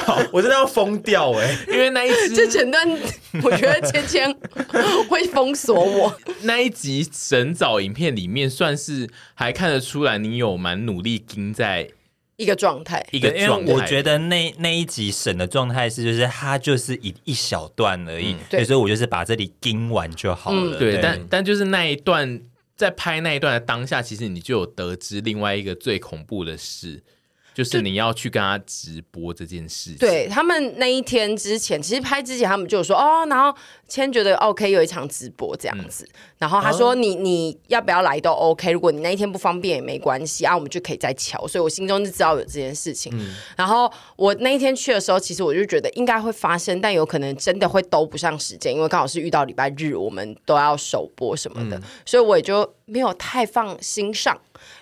[0.00, 1.56] 好，我真的要疯掉哎！
[1.68, 2.88] 因为那一集这整段，
[3.42, 4.36] 我觉得芊芊
[5.08, 6.16] 会封锁我。
[6.42, 11.88] 那一集神早影片里面，算是还看得出来你有蛮努力盯在。
[12.38, 13.72] 一个状态，一个状态。
[13.72, 20.76] 我觉得那那一集审的状态是，就是他就是一一小段而已，嗯、对，所以我就是把这里盯完就好了。
[20.76, 22.38] 嗯、对，对但但就是那一段，
[22.76, 27.02] 在拍那一段的当下，其实你就有得知另外一个最恐怖的事。
[27.56, 29.96] 就是你要去跟他直播这件事情。
[29.96, 41.48] 对，他们那一天之前，其实拍之前他们就有说哦，然后千觉得 OK 有一场直播这样子，嗯、然后他说你你要不要来都 OK，如果你那一天不方便也没关系啊，我们就可以再瞧。
[41.48, 43.10] 所以我心中就知道有这件事情。
[43.16, 54.38] 嗯、然后我那一天去的时候，其实我就觉得应该会发生，但有可能真的会兜不上时间，因为刚好是遇到礼拜日，我们都要首播什么的，嗯、所以我也就没有太放心上。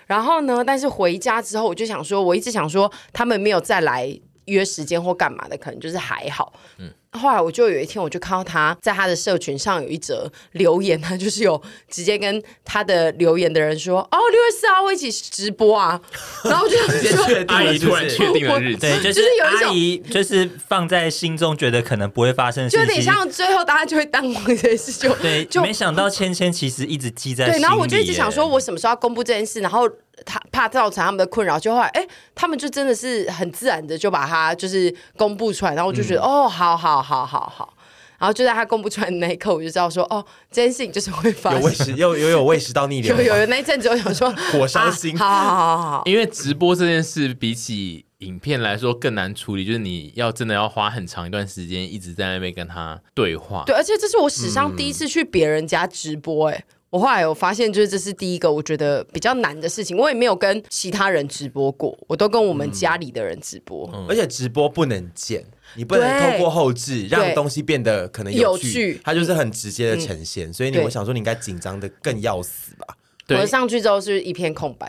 [0.07, 0.63] 然后呢？
[0.65, 6.53] 但是回家之后，我就想说，我一直想说，他们没有再来约时间或干嘛的，可能就是还好。
[6.79, 6.91] 嗯。
[7.17, 16.01] 后来我就有一天，我就看到他在他的社群上有一则留言， 他就是有直接跟他的留言的人说：“哦，六月四号我一起直播啊。”
[16.43, 27.49] 然后我就直接确定阿姨突然确定了日子，对，就是有一种阿姨就是放在心中，觉得可能不会发生，就有点像最后大家就会淡忘这件事，就对，就没想到芊芊其实一直记在。
[27.49, 29.61] 对，然后我就一直想说，我什么时候要公布这件事？
[29.61, 29.89] 然后
[30.25, 37.75] 他怕造成他们的困扰，就后来哎，他们就真的是很自然的就把它就是公布出来，然后我就觉得、嗯、哦，好好好好好。
[38.17, 41.61] 然后就在他公布出来的那一刻，我就知道说，哦，这件事情就是会发生。
[41.61, 43.15] 有胃食，又又有胃食到逆流。
[43.19, 45.19] 有有有那一阵子，我想说， 火伤心。
[45.19, 46.03] 好好好好好。
[46.07, 53.65] 因为直播这件事比起影片来说更难处理，就是你要真的要花很长一段时间一直在那边跟他对话。
[53.67, 59.97] 对，而且这是我史上第一次去别人家直播，哎、嗯，我后来有发现，就是这是第一个我觉得比较难的事情。
[59.97, 65.45] 我也没有跟其他人直播过，我都跟我们家里的人直播，嗯、而且直播不能剪。
[65.75, 70.49] 你不能透过后置让东西变得可能有趣，有趣它就是很直接的呈现。
[70.49, 72.97] 嗯、所以你，我想说，你应该紧张的更要死吧？
[73.31, 74.89] 我上去之后是一片空白，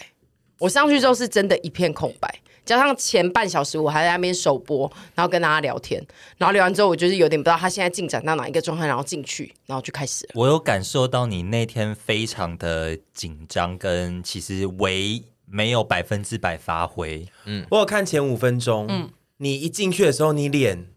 [0.59, 2.29] 我上去之后是真的一片空白，
[2.65, 6.03] 加上前半小时我还在那边首播，然后跟大家聊天，
[6.37, 10.31] 然后聊完之后，我就是有点不知道他现在进展到哪一个状态，然后进去，然后就开始了。
[10.33, 17.27] 我有感受到你那天非常的紧张，跟其实唯没有百分之百发挥。
[17.45, 19.09] 嗯，我有看前五分钟，嗯。
[19.37, 20.87] 你一进去的时候，你脸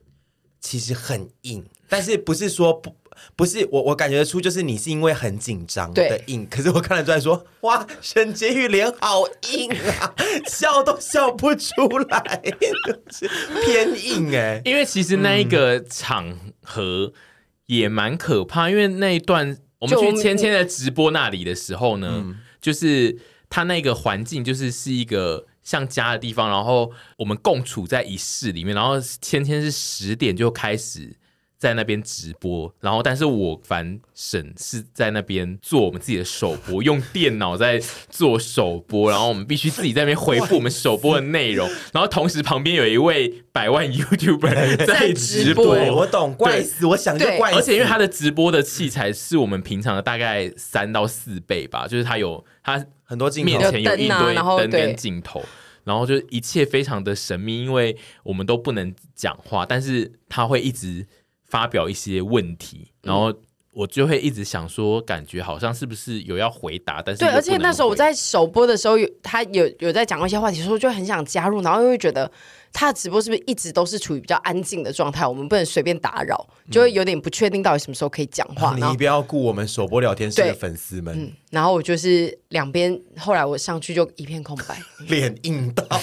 [0.60, 2.94] 其实很硬，但是不是说不。
[3.36, 6.46] 不是我，我感觉得出，就是你是因为很紧张的硬。
[6.50, 10.14] 可是我看得出来说， 哇，沈婕妤脸好硬啊，
[10.48, 12.42] 笑都笑不出来，
[13.64, 14.62] 偏硬哎、欸。
[14.64, 17.12] 因为其实那一个场合
[17.66, 31.16] 也蛮可怕，嗯、因为那一段我们去芊芊的直播那里的时候呢，就，就是他那个环境就是是一个像家的地方，然后我们共处在一室里面，然后芊芊是十点就开始。
[31.58, 45.66] 在那边直播，然后但是我反沈是在那边做我们自己的首播，用电脑在做首播，然后我们必须自己在那边回复我们首播的内容，然后同时旁边有一位百万 YouTuber 在直播，
[45.96, 55.44] 我懂，怪死，我想就怪死，而且因为他的直播的器材是我们平常的大概三到四倍吧，就是他有他很多镜头，面前有一堆灯跟镜头，
[55.82, 61.04] 然后就一切非常的神秘，因为我们都不能讲话，但是他会一直。
[61.48, 63.32] 发表一些问题，然后
[63.72, 72.30] 我就会一直想说，感觉好像是不是有要回答，但是对，而且那时候我在首播的时候，有他有有在讲一些话题，所以我就很想加入，然后又会觉得
[72.72, 78.74] 他的直播是不是一直都是处于比较安静的状态，我们不能随便打扰，就会有点不确定到底什么时候可以讲话。
[78.80, 81.16] 嗯、 你不要顾我们首播聊天室的粉丝们。
[81.16, 85.84] 嗯，然后我就是两边，后来我上去就一片空白， 脸硬到，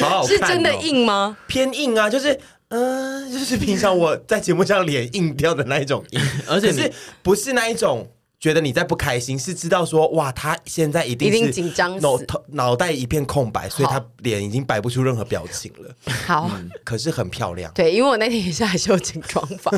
[0.00, 1.36] 好好看哦、是真的硬吗？
[1.48, 2.38] 偏硬啊，就是。
[2.68, 15.94] 嗯， 就是平常我在节目上脸硬掉的那一种硬， 而且是不是那一种觉得你在不开心，是知道说哇，他现在一定是紧张，脑脑袋一片空白，所以他脸已经摆不出任何表情了。
[16.26, 17.72] 好，嗯，可是很漂亮。
[17.74, 19.70] 对，因为我那天也是还修整妆发，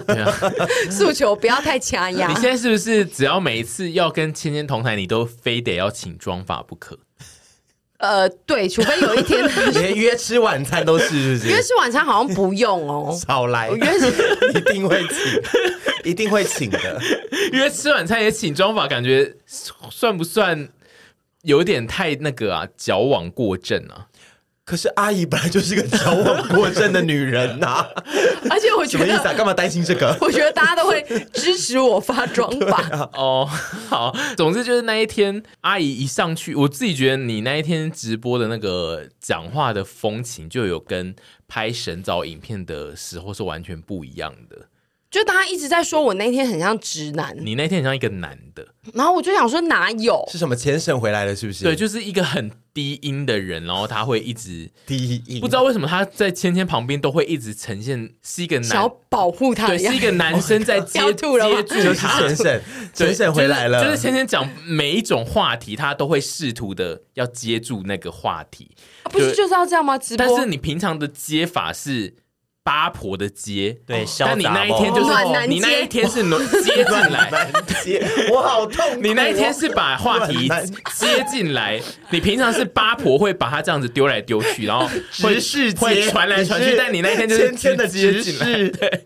[0.91, 2.29] 诉求不要太掐压。
[2.29, 6.99] 你现在是不是只要每一次要跟芊芊同台，你都非得要请妆发不可？
[7.99, 11.49] 呃，对，除非有一天 连约吃晚餐都是，是不是？
[11.49, 14.07] 约吃晚餐好像不用哦，少来，约吃
[14.57, 15.43] 一定会请，
[16.11, 17.01] 一定会请的。
[17.53, 19.35] 约吃晚餐也请妆法，感觉
[19.91, 20.69] 算不算
[21.43, 22.69] 有点太那个啊？
[22.77, 24.07] 矫枉过正啊？
[24.69, 27.89] 可是阿姨本来就是个矫枉过正的女人呐、啊，
[28.51, 29.33] 而且我觉得什么意思啊？
[29.33, 30.15] 干嘛担心这个？
[30.21, 31.03] 我觉得大家都会
[31.33, 33.49] 支持我发妆发、 啊、哦。
[33.89, 41.17] 好，总之就是那一天，阿姨一上去，我自己觉得你那一天直播的那个讲话的风情，就有跟
[41.49, 44.67] 拍神早影片的时候是完全不一样的。
[45.11, 50.23] 就大家一直在说我那天很像直男，你那天很像一个男的，然后我就想说哪有？
[50.31, 51.65] 是什么前省回来了是不是？
[51.65, 62.21] 对，就是一个很低音的人，然后他会一直低音，不知道为什么他在芊芊旁边都会一直呈现是一个男，想要保护他，对，是一个男生在 接接住他。
[63.33, 68.71] 回来了，就是芊芊讲每一种话题，他都会试图的要接住那个话题，
[69.03, 69.99] 啊、不是就是要这样吗？
[69.99, 72.15] 直播，但是你平常的接法是。
[72.69, 75.11] 八婆的接，对，但你那一天就是
[75.49, 76.23] 你那一天是
[76.63, 77.51] 接进来，
[77.83, 78.85] 接我好痛。
[79.03, 80.47] 你那一天是把话题
[80.95, 84.87] 接进来，你平常是八婆会把它这样子丢来丢去，然后
[85.23, 88.45] 会是会传来传去，但你那一天就是真的接进来。
[88.69, 89.03] 对，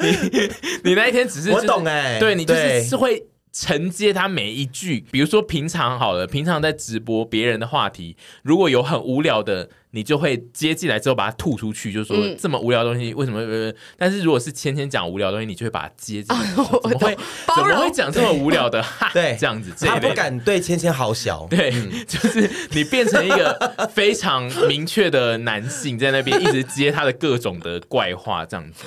[0.00, 0.50] 你
[0.84, 3.22] 你那一天只是我懂哎，对你就是是会
[3.60, 9.70] 承接他每一句，比如说平常好了，平常在直播别人的话题，如果有很无聊的。
[9.92, 13.40] 你就会接进来之后把它吐出去，就说这么无聊的东西为什么？
[13.40, 16.42] 嗯、但是如果是芊芊讲无聊的东西，你就会把它接进来。
[16.42, 17.16] 啊、 怎么会
[17.56, 18.84] 怎么会讲这么无聊的？
[19.14, 21.46] 对，这样子，他不敢对芊芊好小。
[21.48, 28.84] 对，嗯、就是你变成一个非常明确的男性，在那边一直接他的各种的怪话，这样子。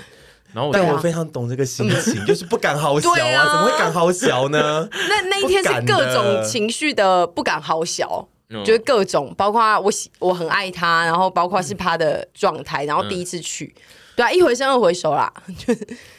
[0.53, 4.87] 然后我，但我非常懂这个心情，就是不敢好小啊，啊怎么会敢好小呢？
[5.09, 8.27] 那那一天是各种情绪的不敢好小。
[8.65, 13.81] 就是各种，包括我喜我很爱他，然后包括是他的状态，然后第一次去，嗯、
[14.17, 15.73] 对啊，一回生二回熟啦， 就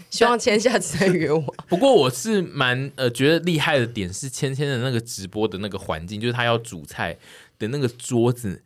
[0.08, 1.44] 希望芊下次再约我。
[1.68, 7.18] 不过我是蛮呃觉得厉害的点是芊芊的那个直播的那个环境，就是他要煮菜
[7.58, 8.62] 的那个桌子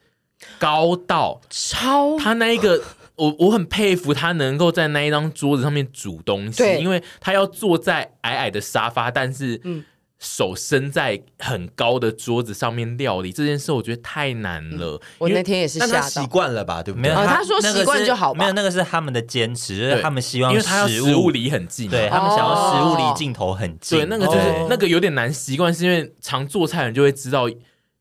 [0.60, 2.80] 高到超，他那一个
[3.16, 9.84] 我我很佩服他能够在那一张桌子上面煮东西，因为他要坐在矮矮的沙发，但是嗯。
[10.18, 14.94] 手伸在很高的桌子上面料理这件事，我觉得太难了。
[14.94, 16.82] 嗯、我那天也是吓到，习惯了吧？
[16.82, 17.02] 对不对？
[17.02, 18.38] 没有，他，他说习惯就好吧。
[18.38, 23.98] 没有，那个是他们的坚持，就是他们希望，因为他要食物离很近，对他们想要食物离镜头很近。
[23.98, 27.46] 对，那个就是、哦、那个有点难习惯，是因为常做菜的人就会知道。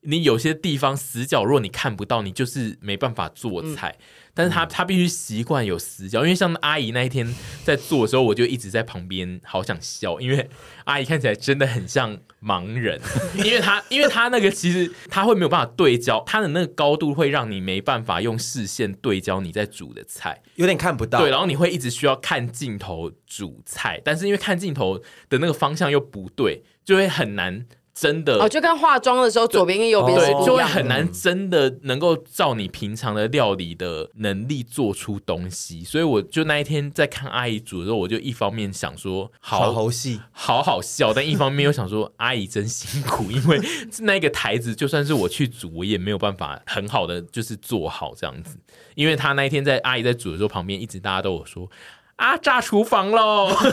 [0.05, 3.95] 你有些地方死角，如果你看不到，你就是没办法做菜。
[3.99, 4.05] 嗯
[4.37, 7.25] 但是他他必须习惯有死角，因为像阿姨那一天
[7.63, 10.49] 在做的时候，我就一直在旁边，好想笑，因为
[10.83, 12.99] 阿姨看起来真的很像盲人，
[13.45, 21.19] 因为他因为他那个其实他会没有办法对焦，他的那个高度会让你没办法用视线对焦你在煮的菜，有点看不到。
[21.19, 27.65] 对，然后你会一直需要看镜头煮菜，但是因为看镜头的那个方向又不对，就会很难。
[27.97, 43.61] 真的哦，就跟化妆的时候左边跟右边对，就会很难真的能够照你平常的料理的能力做出东西，所以我就那一天在看阿姨煮的时候，我就一方面想说好好戏，好好笑，但一方面又想说 阿姨真辛苦，因为
[44.01, 48.57] 那个台子就算是我去煮，我也没有办法很好的就是做好这样子，
[48.95, 51.69] 因为他那一天在阿姨在煮的时候，旁边一直大家都有说。
[52.17, 52.37] 啊！
[52.37, 53.49] 炸厨房喽！
[53.59, 53.69] 可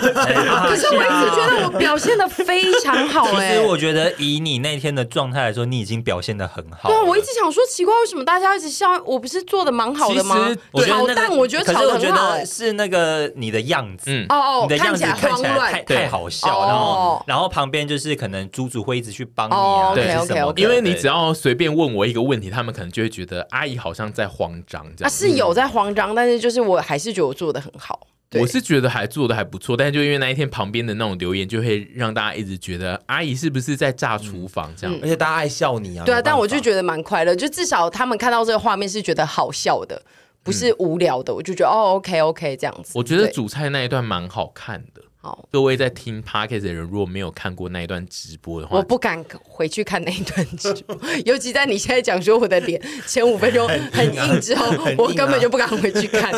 [0.76, 3.50] 是我一直觉得我表现的非常好哎。
[3.50, 6.88] 其实我觉得以你那天的状态来说，你已经表现的很好。
[6.88, 9.00] 对啊，我一直想说奇怪，为什么大家一直笑？
[9.04, 10.52] 我不是做的蛮好的吗？
[10.84, 20.62] 炒蛋我觉得炒的很好，是那个你的样子，哦哦，你的样子看起来太太好笑，然后然后旁边就是可能猪猪会一直去帮你啊，对，OK OK。
[20.62, 25.06] 因为你只要随便问我一个问题，他们可能就会觉得阿姨好像在慌张这样。
[25.06, 28.00] 啊，是有在慌张，但是就是我还是觉得我做的很好。
[28.40, 36.04] 我是觉得还做的还不错，但是就因为那一天旁边的那种留言，就会让大家一直觉得阿姨是不是在炸厨房这样，嗯，而且大家爱笑你啊。
[36.04, 40.00] 对啊，但我就觉得蛮快乐，就至少他们看到这个画面是觉得好笑的，
[40.42, 42.92] 不是无聊的，嗯，我就觉得哦，OK OK 这样子。
[42.94, 45.02] 我觉得煮菜那一段蛮好看的。
[45.24, 56.32] 好，各位在听 Podcast 的人，如果没有看过那一段直播的话，我不敢回去看那一段直播， 尤其在你现在讲说我的脸前五分钟 很硬之后，啊、我根本就不敢回去看。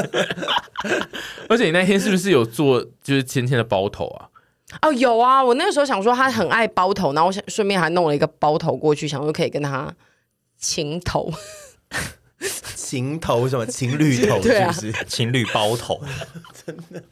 [1.48, 4.28] 而且你那天是不是有做就是芊芊的包头啊？
[4.82, 9.90] 哦，有啊，我那个时候想说他很爱包头，然后我想顺便还弄了一个包头过去，想说可以跟他
[10.58, 11.32] 情头。
[12.74, 14.90] 情头什么情侣头是不是？
[14.90, 15.98] 啊、情侣包头，
[16.66, 17.02] 真的。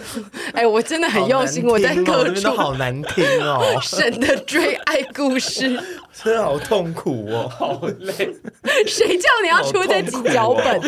[0.52, 3.78] 哎、欸，我真的很用心，哦、我在各处好难听哦。
[3.82, 5.78] 神的追爱故事，
[6.22, 8.14] 真的好痛苦哦，好累。
[8.86, 10.80] 谁叫你要出这几脚本？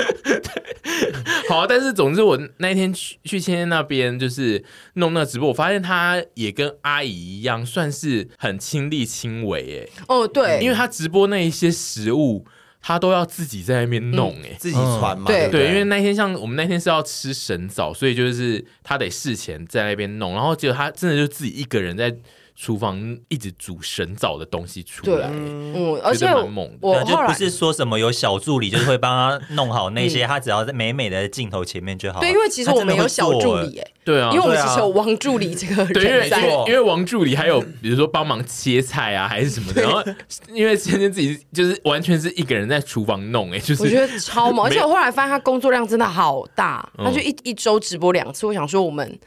[1.48, 4.62] 好、但是总之我那天去去芊芊那边，就是
[4.94, 9.86] 弄那个直播，我发现他也跟阿姨一样，算是很亲力亲为。
[9.86, 12.44] 哎，哦，对，因为他直播那一些食物。
[12.84, 15.24] 他都要自己在那边弄哎、欸，自己传嘛。
[15.26, 22.14] 对对，因为那天像我们那天是要吃神早，所以就是他得事前在那边弄，然后结果他真的就自己一个人在。
[22.56, 26.76] 厨房一直煮神早的东西出来，嗯，而且蛮猛的。
[26.80, 32.20] 我就不是说什么有小助理，就是会帮他弄好那些， 他只要在美美的镜头前面就好。
[32.20, 39.82] 对，因为其实我们有小助理，哎，对啊，因为我们其实有王助理这个 人在，因为王助理还有比如说帮忙切菜啊，还是什么的。
[39.82, 40.00] 然后
[40.52, 44.64] 因为芊芊自己就是完全是一个人在厨房弄，哎，就是我觉得超猛。
[44.64, 48.46] 而且我后来发现他工作量真的好大，他就一一周直播两次。
[48.46, 49.18] 我想说我们。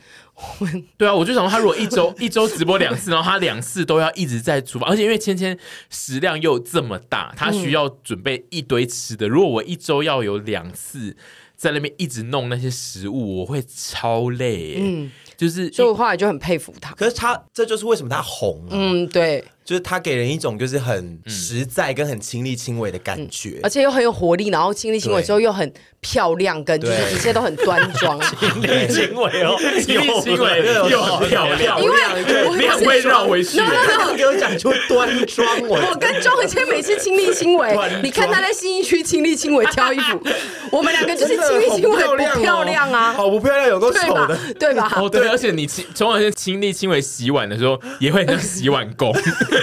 [0.98, 5.58] 对啊，我就想说，他如果一周 一周直播两次，然后他两次都要一直在厨房，而且因为芊芊
[5.90, 9.28] 食量又这么大，他需要准备一堆吃的。
[9.28, 11.16] 如果我一周要有两次
[11.56, 14.78] 在那边一直弄那些食物，我会超累。
[14.80, 16.94] 嗯，就是所以我后来就很佩服他。
[16.94, 18.70] 可是他这就是为什么他红啊。
[18.72, 19.44] 嗯，对。
[19.68, 28.18] 就是他给人一种就是很实在跟很亲力亲为的感觉，嗯，而且又很有活力，然后亲力亲为之后又很漂亮，跟就是一切都很端庄。
[28.40, 31.98] 亲力亲为哦，亲力亲为又很漂亮，因为
[32.46, 35.46] 我两位绕回去，然后给我讲出端庄。
[35.68, 35.78] 我。
[36.00, 40.22] 跟庄文谦每次亲力亲为，你看他在新一区亲力亲为挑衣服，
[40.72, 44.90] 我们两个就是亲力亲为不漂亮啊，好不漂亮，有够丑的，对吧？
[44.96, 49.14] 哦，对，而且你亲庄文谦亲力亲为洗碗的时候，也会像洗碗工。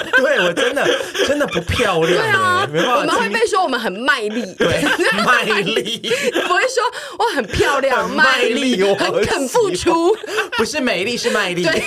[0.16, 0.86] 对，我真的
[1.26, 2.12] 真的不漂亮。
[2.12, 4.82] 对啊，没办法，我们会被说我们很卖力，对，
[5.24, 5.98] 卖力，
[6.46, 6.82] 不会说
[7.18, 10.14] 我很漂亮，卖力，我很肯付出，
[10.56, 11.66] 不是美丽，是卖力。
[11.66, 11.82] 哎，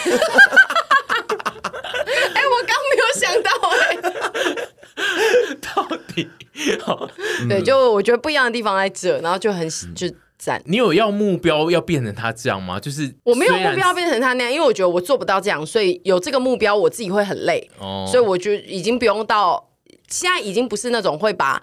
[2.45, 3.97] 我刚没有想到，哎，
[5.61, 6.27] 到底
[6.83, 7.09] 好，
[7.47, 10.07] 对，就我觉得不一样的地方在这，然后就很就。
[10.65, 12.79] 你有要目标要变成他这样吗？
[12.79, 17.69] 就是我没有目标要变成他那样，因为我觉得我做不到这样，所以有这个目标我自己会很累。
[17.79, 19.69] 哦，所以我就已经不用到
[20.07, 21.61] 现在，已经不是那种会把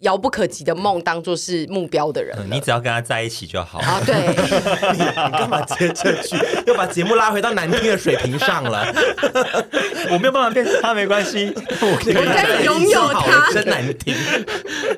[0.00, 4.00] 遥不可及的梦当做是目标的人、嗯，你只要跟他在一起就好啊。
[4.06, 4.14] 对，
[4.96, 6.36] 你你干嘛接这句？
[6.66, 8.86] 又把节目拉回到难听的水平上了。
[10.10, 13.52] 我没有办法变成他，没关系， 我可以拥有他。
[13.52, 14.14] 真难听。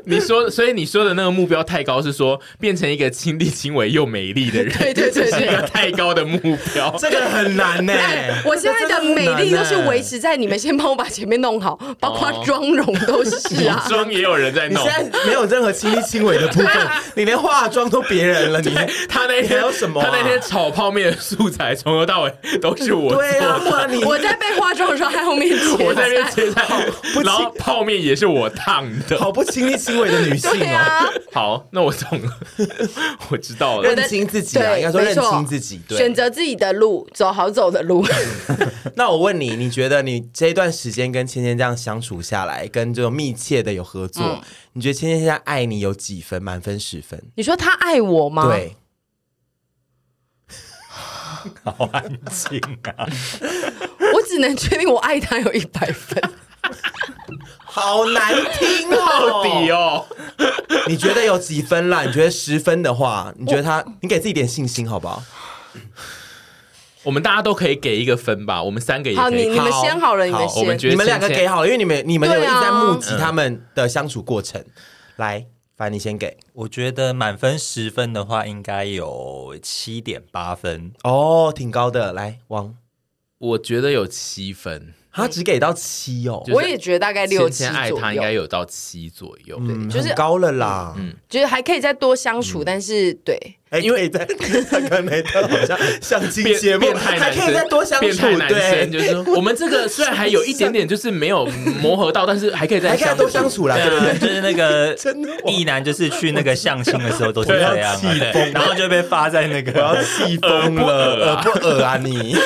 [0.04, 4.72] 你说，所以你说的那个目标太高，是说变成一个亲力亲为又美丽的人？
[4.78, 7.92] 对对对，对，是一个太高的目标，这个很难呢。
[8.44, 13.84] 我现在的美丽都是维持在你们先帮我把前面弄好，包括妆容都是啊。
[13.88, 14.91] 妆也有人在弄。
[15.26, 16.68] 没有任何亲力亲为的部分，
[17.14, 18.60] 你连化妆都别人了。
[18.60, 18.74] 你
[19.08, 20.02] 他那天有什么？
[20.02, 23.14] 他那天炒泡面的素材从头到尾都是我。
[23.14, 26.66] 对啊，你 我在被化妆的时候还后面切，我在那边切菜，
[27.24, 31.12] 然后泡面也是我烫的，好不亲力亲为的女性哦。
[31.32, 32.30] 好，那我懂了，
[33.30, 38.04] 我知道了，认清自己啊，应该说认清自己，选择自己的路，走好走的路。
[38.96, 44.40] 那我问你，你觉得你这一段时间跟芊芊这样相处下来，跟这种密切的有合作？
[44.74, 46.42] 你觉得芊芊现在爱你有几分？
[46.42, 47.22] 满分十分？
[47.36, 48.46] 你说他爱我吗？
[48.48, 48.76] 对，
[51.64, 52.60] 好安静
[52.96, 53.06] 啊！
[54.14, 56.20] 我只能确定我爱他有一百分，
[57.64, 59.06] 好难听哦！
[59.28, 60.06] 到底哦？
[60.86, 62.02] 你觉得有几分啦？
[62.04, 63.84] 你觉得十分的话，你觉得他？
[64.02, 65.22] 你给自己点信心好不好？
[67.02, 69.24] 我们大家都可以给一个分吧，我们三个也可以。
[69.24, 70.62] 好，你你们先好了，你们先。
[70.62, 74.64] 我们觉得你们两个给好了，因为你们你们有一直在目击他们的相处过程。
[75.16, 75.46] 来，
[75.76, 76.36] 凡你先给。
[76.52, 82.12] 我觉得满分十分的话，应该有七点八分哦，挺高的。
[82.12, 82.74] 来，王，
[83.38, 84.94] 我觉得有七分。
[85.14, 87.76] 他只给到七哦，我也觉得大概六七左右。
[87.76, 90.94] 爱他应该有到七左右，对，就是高了啦。
[90.96, 94.26] 嗯，就是还可以再多相处，但是对，因为在
[94.70, 98.26] 他跟梅特好像 相亲节目，还可以再多相处。
[98.48, 101.46] 对，就是 我们这个虽然还有一点点就是没有
[101.80, 103.76] 磨合到，但是还可以再多相处啦。
[103.76, 104.96] 对，就是那个
[105.46, 107.98] 异男，就是去那个相亲的时候都是这样，
[108.52, 112.36] 然后就被发在那个，我要气疯了，恶不恶啊你？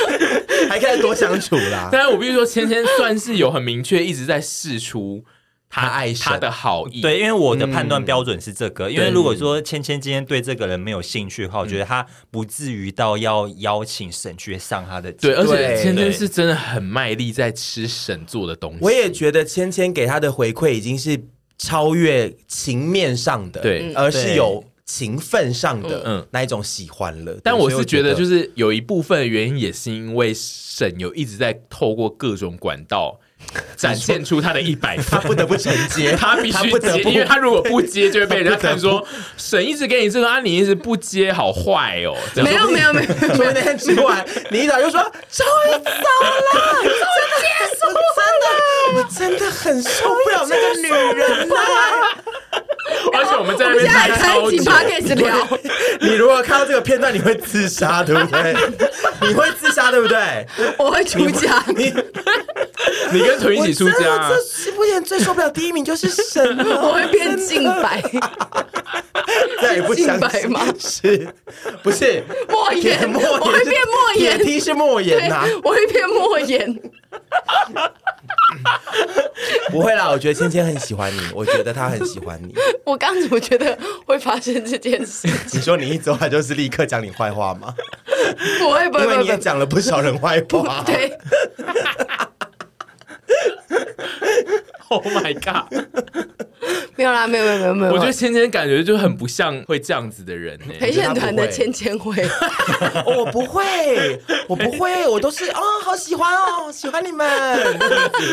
[0.68, 5.22] 还可以多相处啦，但是我必须说，芊芊算是有很明确一直在试出
[5.68, 7.00] 他爱他的好意。
[7.00, 8.88] 对，因为我的判断标准是这个。
[8.88, 15.12] 嗯、因为如果说芊芊今天对这个人没有兴趣的话，嗯、我觉得他不至于到要邀请沈去上他的。
[15.12, 18.78] 对，而且芊芊是真的很卖力在吃沈做的东西。
[18.80, 21.20] 我也觉得芊芊给他的回馈已经是
[21.58, 24.64] 超越情面上的，对，而是有。
[24.88, 33.18] 情分上的嗯那一种喜欢了，嗯、但我是觉得就是有一部分的原因也是因为沈有一直在透过各种管道
[33.76, 39.06] 展现出他的一百分，他不得不承接， 他必须接，因为他如果不接就会被人家看说
[39.36, 42.16] 沈一直给你这个啊，你一直不接，好坏哦。
[42.36, 46.90] 没有没有没有，昨天吃完，你一早就说终于走了，终于
[47.40, 48.46] 结束，真的，
[48.94, 51.56] 我真的很受不了那个女人啊。
[53.12, 55.48] 而且我们在那边拍超级 podcast 聊，
[56.00, 58.54] 你如果看到这个片段，你会自杀，对不对？
[59.28, 60.46] 你会自杀，对不对？
[60.78, 61.92] 我会出家，你
[63.12, 64.28] 你跟屯一起出家。
[64.28, 68.02] 这是不演最受不了第一名就是神了， 我会变净白，
[69.62, 70.66] 再也不想白吗？
[70.78, 71.28] 是，
[71.82, 72.98] 不是莫言？
[73.12, 76.80] 我会变莫言，T 是莫言呐，我会变莫言。
[79.70, 82.54] 不会啦，我觉得芊芊很喜欢你，我觉得她很喜欢你。
[82.86, 83.76] 我刚怎么觉得
[84.06, 85.26] 会发生这件事？
[85.52, 87.74] 你说你一走，他就是立刻讲你坏话吗？
[88.60, 90.84] 不会，不会，因为你也讲了不少人坏话。
[90.86, 91.18] 对。
[94.90, 95.66] Oh my god！
[96.96, 97.92] 没有啦，没有没有没有没有。
[97.92, 100.74] 我觉得芊芊感觉就很不像会这样子的人呢。
[100.80, 102.26] 陪审团的芊芊会，
[103.04, 104.18] 我不会，
[104.48, 107.26] 我不会，我都是哦，好喜欢哦，喜欢你们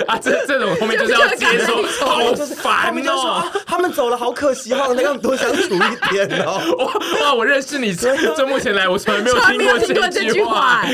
[0.07, 0.17] 啊！
[0.21, 3.51] 这这种后面就是要接受，好烦哦。
[3.65, 6.61] 他们走了，好可惜哦，能让我们多相处一点哦。
[7.21, 9.37] 哇，我认识你这目前来，我从来没有
[9.79, 10.85] 听过这句话，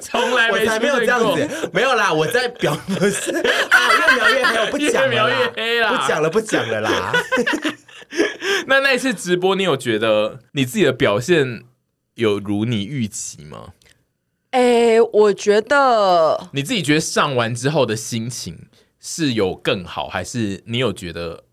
[0.00, 3.30] 从来没没有这样子，没有啦，我在表的是
[3.70, 7.12] 啊，越描越黑，我不讲了，越描越黑啦，不讲了，不讲了啦。
[8.66, 11.64] 那那一次直播，你有觉得你自己的表现
[12.14, 13.72] 有如你预期吗？
[14.50, 18.68] 哎、欸，我觉得你自己觉得上完之后的心情
[19.00, 21.44] 是有更好，还是你有觉得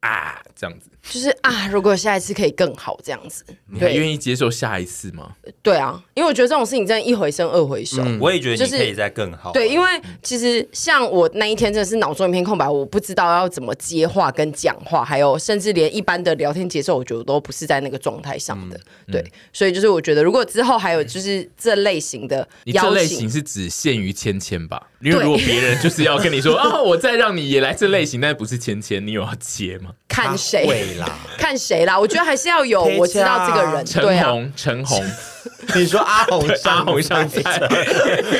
[0.00, 0.90] 啊这样子？
[1.10, 5.32] 就是啊，如果下一次可以更好，这样子，你还愿意接受下一次吗？
[5.60, 8.00] 对啊，因为我觉得这种事情真的一回生二回熟。
[8.02, 9.52] 嗯、我也觉得你可以再更好。
[9.52, 9.86] 对，因为
[10.22, 18.76] 其实像我那一天真的是脑中一片空白，我不知道要怎么接话跟讲话，还有甚至连一般的聊天节奏，我觉得都不是在那个状态上的。
[19.08, 24.88] 嗯、对，嗯、所以就是我觉得，如果之后还有就是这类型的邀请，你这类型是只限于芊芊吧？
[25.00, 29.90] 因为如果别人就是要跟你说啊， 我再让你也来这类型，但不是芊芊，你有要接吗？
[30.12, 31.98] 看谁会啦， 看谁啦？
[31.98, 35.02] 我觉得还是要有我知道这个人，陈对啊，红，陈红，
[35.74, 37.40] 你说阿红上阿红上菜，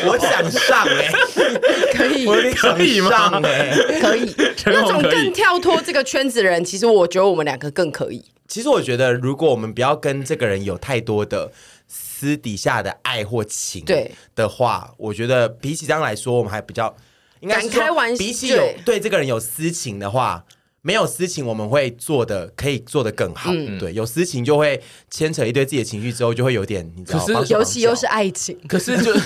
[0.04, 1.10] 我想上哎，
[1.96, 2.76] 可以，我有点想
[3.08, 3.70] 上哎，
[4.00, 4.34] 可以。
[4.66, 8.22] 那种更跳脱这个圈子的人，其实我觉得我们两个更可以。
[8.46, 11.50] 其实我觉得，如果我们不要跟这个人有太多的
[11.88, 16.94] 私底下的爱或情，对的话，我觉得比起这样来说，我们还比较
[17.40, 20.44] 应该是说，开玩笑，比起有对这个人有私情的话。
[20.84, 23.52] 没有私情，我们会做的可以做的更好。
[23.54, 29.14] 嗯、对，有私情就会牵扯一堆自己的情绪，之后就会有点，你知道，可是尤其又是爱情，可是就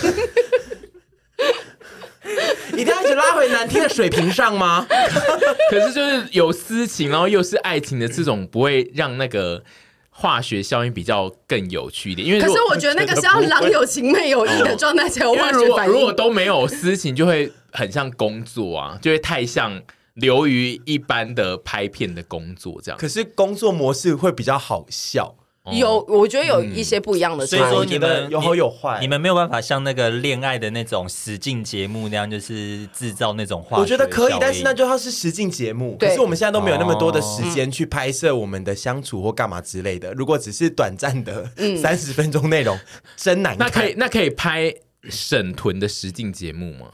[2.77, 4.87] 一定要一直拉回难听的水平上吗？
[5.71, 9.65] 可是就是有私情，然后又是爱情的这种，不会让那个
[10.11, 12.29] 化学效应比较更有趣一点。
[12.29, 15.93] 因为可是我觉得那个是要郎有情妹有意的状态才有化学反应。
[15.93, 19.83] 如果如果都没有私情，就会很像工作啊，就会太像。
[20.17, 25.37] 流于一般的拍片的工作这样，可是工作模式会比较好笑。
[25.73, 27.45] 有，我觉得有一些不一样的。
[27.45, 33.77] 所以说你们有好有坏，你们没有办法像那个恋爱的那种实境节目那样，就是制造那种话。
[33.77, 35.97] 我觉得可以，但是那就要是实境节目。
[35.99, 40.13] 可是我们现在都没有那么多的时间去拍摄我们的相处或干嘛之类的。
[40.13, 41.45] 如果只是短暂的
[41.83, 42.79] 三十分钟内容，
[43.17, 43.69] 真难看。
[43.69, 44.73] 那可以，那可以拍
[45.11, 46.87] 沈屯的实境节目吗？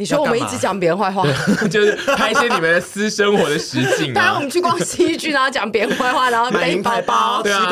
[0.00, 1.22] 你说我们一直讲别人坏话，
[1.70, 4.14] 就是拍一些你们的私生活的实境。
[4.14, 7.68] 当然我们去逛西剧，然后讲别人坏话，然后买名牌包，对啊，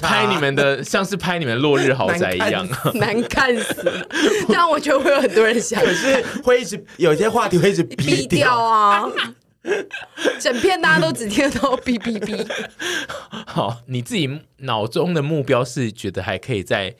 [0.00, 2.64] 拍你们的像是拍你们落日豪宅一样，
[2.94, 4.08] 难看 死了。
[4.52, 9.10] 但我觉得会有很多人想，可是会一直有些话题会一直 哔掉啊。
[10.38, 12.46] 整片大家都只听得到哔哔哔。
[13.46, 16.94] 好，你自己脑中的目标是觉得还可以再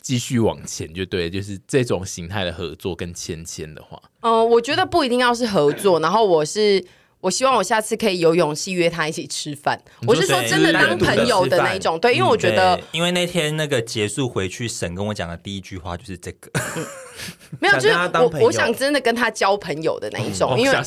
[0.00, 6.84] 继续往前就对，就是这种形态的合作跟签签的话，嗯、呃，我觉得不一定要是合作，然后我是。
[7.22, 9.78] 我希望我下次可以有勇气约他一起吃饭。
[10.06, 16.50] 我是说真的当朋友的那种，对，因为我觉得，因为那天那个结束回去，沈跟我讲的第一句话就是这个，
[17.58, 20.78] 没有，就是我我想真的跟他交朋友的那一种，因为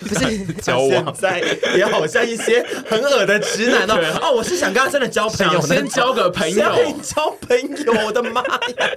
[0.00, 1.42] 不是 交往，在
[1.76, 4.18] 也好像一些很恶的直男哦。
[4.22, 6.56] 哦，我是想跟他真的交朋友，先交个朋友，
[7.02, 8.90] 交朋友，我的妈呀，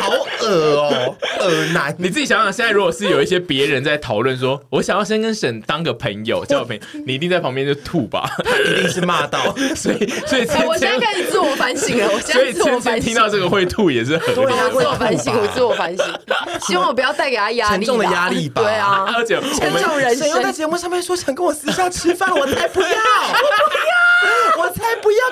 [0.00, 0.10] 好
[0.42, 1.94] 恶哦，恶男！
[1.98, 6.30] 你自己想想，现在如果是有一些别人在讨论说，我想要先跟沈当个朋友。
[6.30, 8.24] 有交朋友，你一定在旁边就吐吧？
[8.44, 12.08] 他一定是骂到， 所以所以我现在开始自我反省了。
[12.12, 16.04] 我现在自我反省，听到这个会吐也是很自我反省，我自我反省，
[16.66, 18.62] 希望我不要带给他压力，沉重的压力吧？
[18.62, 20.42] 对啊，而且沉重人生。
[20.42, 22.88] 在节目上面说想跟我私下吃饭，我才不要，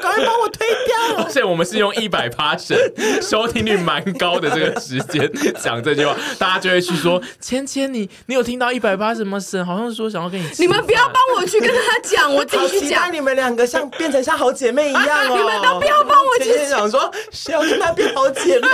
[0.01, 1.25] 赶快把我推掉。
[1.25, 2.77] 而且我们是用一百趴审
[3.23, 5.31] 收听率蛮高的这个时间
[5.63, 9.65] 讲这句话，大家就会去说：芊芊，你你有听到一百趴什么审？
[9.65, 10.79] 好像说想要跟你你们。
[10.89, 13.13] 不要帮我去跟他讲， 我自己去讲。
[13.13, 15.37] 你们两个像变成像好姐妹一样哦！
[15.37, 18.69] 你们都不要帮我去想，说是要跟他变好姐妹。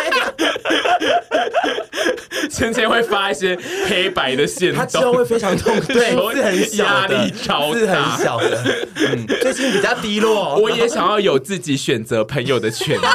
[2.51, 3.59] 芊芊会发一些
[3.89, 8.87] 黑白的线，他之后会非常痛，对，是很小压力超大，是很小的。
[8.97, 10.57] 嗯，最近比较低落。
[10.57, 13.03] 我也想要有自己选择朋友的权利。
[13.03, 13.13] Oh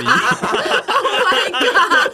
[1.25, 2.11] my god！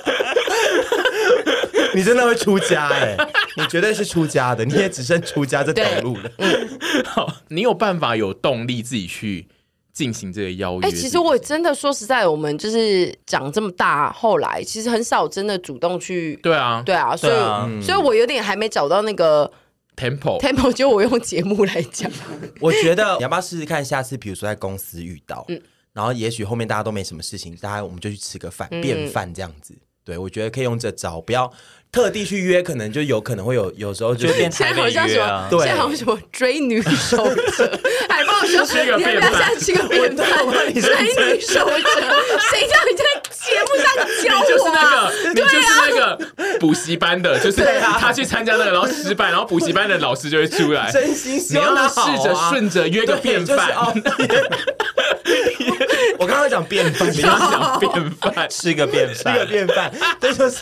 [1.94, 3.16] 你真的会出家哎？
[3.56, 6.30] 你绝对是出家的，你也只剩出家这条路了。
[7.08, 9.48] 好，你有办法有动力自己去
[9.94, 10.88] 进行这个邀约？
[10.88, 16.36] 哎、欸，其实我真的说实在，我们就是长这么大，后来其实很少真的主动去。
[16.44, 19.50] 对啊，对啊，所以，啊、所以我有点还没找到那个
[19.96, 20.74] tempo tempo。
[20.74, 22.12] 就我用节目来讲，
[22.60, 23.84] 我觉得你要不要试试看？
[23.84, 25.62] 下次比如说在公司遇到，嗯，
[25.96, 29.74] 然后也许后面大家都没什么事情，大家我们就去吃个饭，便饭这样子。
[29.74, 31.52] 嗯、对，我觉得可以用这招，不要。
[31.92, 35.48] 特地去约，可能就有可能会有，有时候就变台北约啊。
[35.50, 37.16] 对，现在好像什么追女手
[37.56, 37.80] 者，
[38.10, 40.28] 还帮 我说吃个便饭，吃个便饭，
[40.74, 41.80] 追女手者，
[42.52, 43.06] 谁叫你在
[43.56, 43.88] 节目上
[44.24, 44.42] 教我？
[44.44, 44.98] 你就是那个，
[45.34, 47.64] 你就是那个补习班的，就是
[48.00, 53.72] 他去参加那个，然后失败，然后补习班的老师就会出来，真心你要试着顺着约个便饭。
[56.18, 60.58] 我刚刚讲便饭，你要讲便饭，吃个便饭，吃个便饭，这就是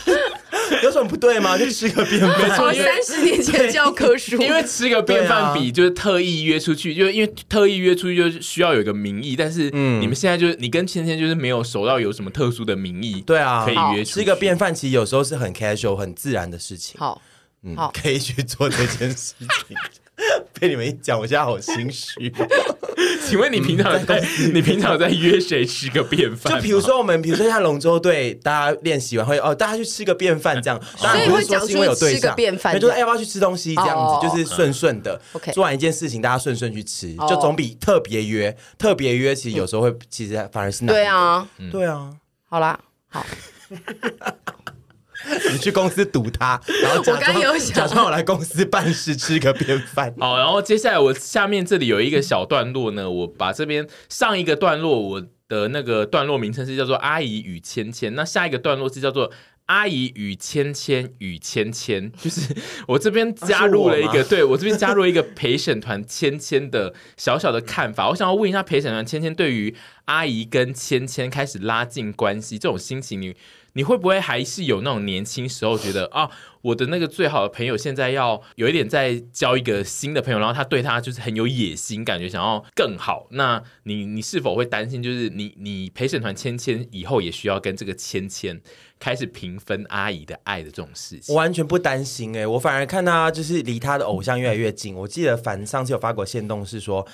[0.82, 1.58] 有什么不对吗？
[1.58, 4.42] 就吃个便饭，三十年前教科书。
[4.42, 14.20] 因为 吃个便饭比就是特意约出去，就因为特意约出去就需要有一个名义，但是你们现在就是你跟芊芊就是没有熟到有什么特殊的名义，对啊，可以约出去。
[14.20, 17.00] 吃个便饭其实有时候是很 casual、很自然的事情。
[17.00, 17.22] 好，
[17.64, 19.78] 嗯，可以去做这件事情。
[20.60, 22.32] 被你们一讲，我现在好心虚。
[23.28, 26.54] 请问你平常在、嗯、 你平常在约谁吃个便饭？
[26.54, 30.80] 就比如说我们，比如说像龙舟队，大家练习完会哦，大家去吃个便饭这样。
[31.02, 40.94] 当然不是说是因为有对象，那就是哎要不要去吃东西这样子，哦、就是顺顺的、嗯、做完一件事情，大家顺顺去吃，就总比特别约特别约，其实有时候会其实反而是难。
[40.94, 42.10] 对啊，对啊，
[42.54, 42.80] 好啦，
[43.10, 43.26] 好。
[45.52, 50.14] 你去公司堵他，然后假装假装我来公司办事，吃个便饭。
[50.22, 59.32] 好，然后接下来我下面这里有一个小段落呢，我把这边上一个段落我的那个段落名称是叫做“阿姨与芊芊”，那下一个段落是叫做
[59.68, 62.56] “阿姨与芊芊与芊芊”， 就是
[62.88, 68.10] 我这边加入了一个，我对我这边加入了一个陪审团芊芊的小小的看法。
[68.10, 69.74] 我想要问一下陪审团芊芊，对于
[70.06, 73.36] 阿姨跟芊芊开始拉近关系这种心情，你？
[73.74, 76.30] 你会不会还是有那种年轻时候觉得啊，
[76.62, 83.28] 我的那个最好的朋友现在要有一点在交一个新的朋友，然后他对他就是很有野心，感觉想要更好。
[83.32, 88.62] 那你你是否会担心，就是你你陪审团芊芊以后也需要跟这个芊芊
[89.00, 91.34] 开始平分阿姨的爱的这种事情？
[91.34, 94.94] 我完全不担心哎、欸，我反而看他就是离他的偶像越来越近。
[94.96, 97.06] 我记得凡上次有发过线动是说，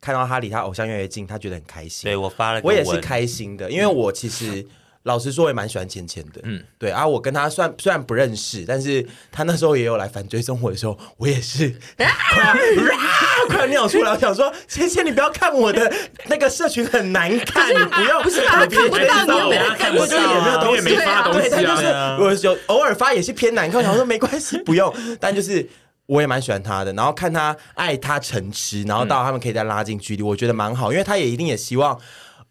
[0.00, 2.08] 看到他离他偶像越来越近，他觉得很开心。
[2.08, 4.66] 对，我发了，我也是开心的，因为我其实。
[5.06, 6.40] 老实说，我也蛮喜欢芊芊的。
[6.42, 12.04] 嗯，对啊，我跟他算虽然不认识，但是他那时候也有来反追踪我的时候，我也是 快
[12.44, 14.10] 要快要尿出来。
[14.10, 15.92] 我想说，芊芊，你不要看我的
[16.26, 21.62] 那个社群很难看，你不要不是他看不到，你没有看不到，也没有东西没发东西啊。
[21.62, 21.86] 就是
[22.24, 24.92] 我有偶尔发也是偏难看，我想说没关系，不用。
[25.20, 25.64] 但就是
[26.06, 31.96] 我也蛮喜欢他的，然后看他爱他成痴，然后到他们可以再拉近距离，我觉得蛮好，因为他也一定也希望。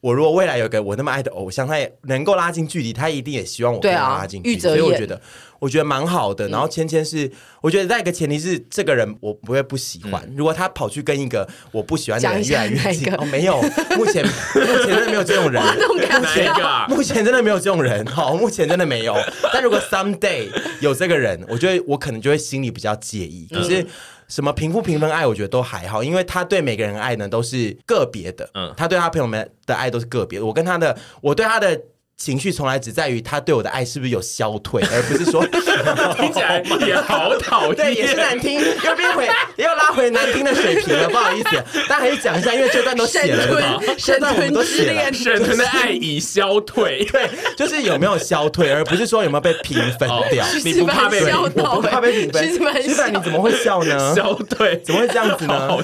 [0.05, 5.19] 我如果未来有个我那么爱的偶像，他也能够拉近距离，他一定也希望我跟他拉近距离，所以我觉得
[5.57, 6.47] 我觉得蛮好的。
[6.49, 10.31] 然后芊芊是，我觉得那个前提是这个人我不会不喜欢。
[10.37, 13.59] 如果他跑去跟一个我不喜欢的人越来越近，哦，没有，
[13.97, 15.63] 目前目前真的没有这种人，
[16.87, 19.15] 目前真的没有这种人，好，目前真的没有。
[19.51, 20.47] 但如果 someday
[20.81, 23.47] 有这个人，我觉得我可能就会心里比较介意。
[23.51, 23.83] 可是。
[24.27, 30.45] 什么平不平分爱，我觉得都还好，因为他对每个人的爱呢都是个别的，嗯，他对他朋友们的爱都是个别的。
[30.45, 31.81] 我跟他的，我对他的。
[32.17, 35.45] 情绪从来只在于他对我的爱是不是有消退，而不是说
[36.15, 50.45] 听起来也好讨厌，对，也是难听，又变回又拉回难听的水平了，不好意思，大家还是讲一下，因为这段都写了嘛，这段我们都写了，沈腾的爱已消退，对，就是有没有消退，而不是说有没有被平分掉。
[50.63, 51.63] 你不怕被消退？
[51.63, 52.47] 我不怕被平分。
[52.81, 54.15] 其实你怎么会笑呢？
[54.15, 55.77] 消退怎么会这样子呢？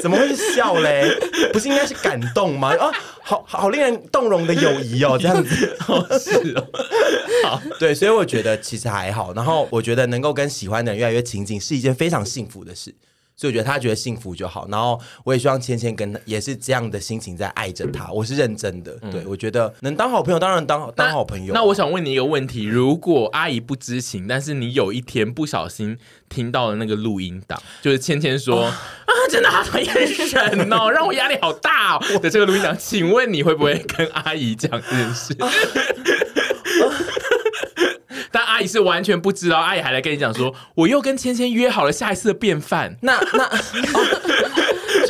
[0.00, 1.14] 怎么会是笑嘞？
[1.52, 2.74] 不是应该是感动吗？
[2.80, 2.90] 啊，
[3.22, 4.85] 好好令人动容的友谊。
[5.04, 6.68] 哦，这样子 哦，是哦，
[7.44, 9.32] 好，对，所以我觉得其实还好。
[9.34, 12.94] 然后我觉得能够跟喜欢的人越来越亲近，是一件非常幸福的事。
[13.36, 14.66] 所以我觉得他觉得幸福就好。
[14.70, 18.10] 然后我也希望芊芊跟他也是这样的心情在爱着他。
[18.10, 21.52] 我是认真的，对，我觉得能当好朋友，当然当当好朋友。
[21.54, 28.72] 那我想问你一个问题：如果阿姨不知情，但是你有一天不小心听到了那个录音档，就是芊芊说啊，
[29.30, 35.36] 真的好讨厌人哦，让我压力好大哦的这个录音档，请问你会不会跟阿姨讲这件事？
[38.66, 42.96] 是完全不知道，阿姨还来跟你讲说，我又跟芊芊约好了下一次的便饭。
[43.02, 43.54] 那那，哦、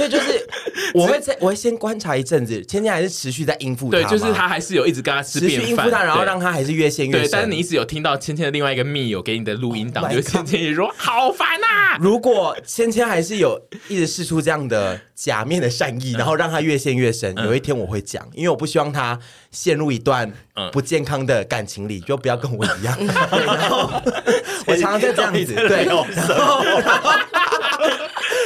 [0.07, 0.49] 以就是
[0.95, 7.23] 我会在，我会先观察一阵子，芊芊还是持续在应付他，对，就是他还是有一直跟他吃便饭，应付他，然后让他还是越陷越深。
[7.23, 11.99] 对，但是你一直有听到芊芊的另外一个密友给你的录音档，就芊芊也说好烦呐。
[12.01, 19.19] 如果芊芊还是有一直试出这样的假面的善意，然后让他越陷越深，有一天我会讲，因为我不希望他
[19.51, 20.31] 陷入一段
[20.73, 22.97] 不健康的感情里，就不要跟我一样。
[23.07, 23.91] 然后
[24.67, 26.63] 我常常在这样子，对，然后然后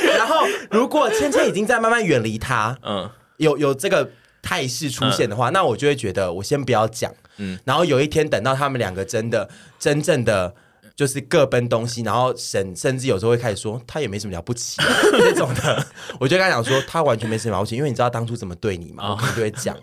[0.70, 4.10] 如果芊芊已经在慢慢远离他，嗯，有有这个
[4.42, 9.48] 态势出现的话，那我就会觉得我先不要讲，嗯，然后有一天等到他们两个真的
[9.78, 10.54] 真正的。
[11.00, 14.76] 就是各奔东西，然后甚甚至有时候会开始说他也没什么了不起
[15.16, 15.86] 这种的，
[16.20, 19.74] 我就跟他讲说他完全没什么了不起，因为你知道当初怎么对你嘛，哦、我可能就会讲，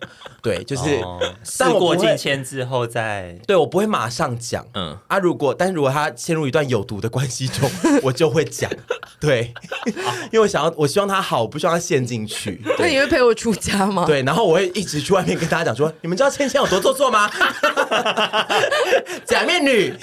[0.43, 0.83] 对，就是
[1.43, 7.67] 事过境迁之后再，对我不会马上讲，嗯啊，如果但是如果他陷入一段有毒的关系中，
[8.03, 8.69] 我就会讲，
[9.19, 9.51] 对，
[10.31, 12.61] 因为我想要我希望他好，我不希望他陷进去。
[12.77, 14.05] 那你会陪我出家吗？
[14.05, 17.27] 对，然后我会一直去外面跟大家讲说，你们知道芊芊有多做作吗？
[19.25, 19.93] 假面女，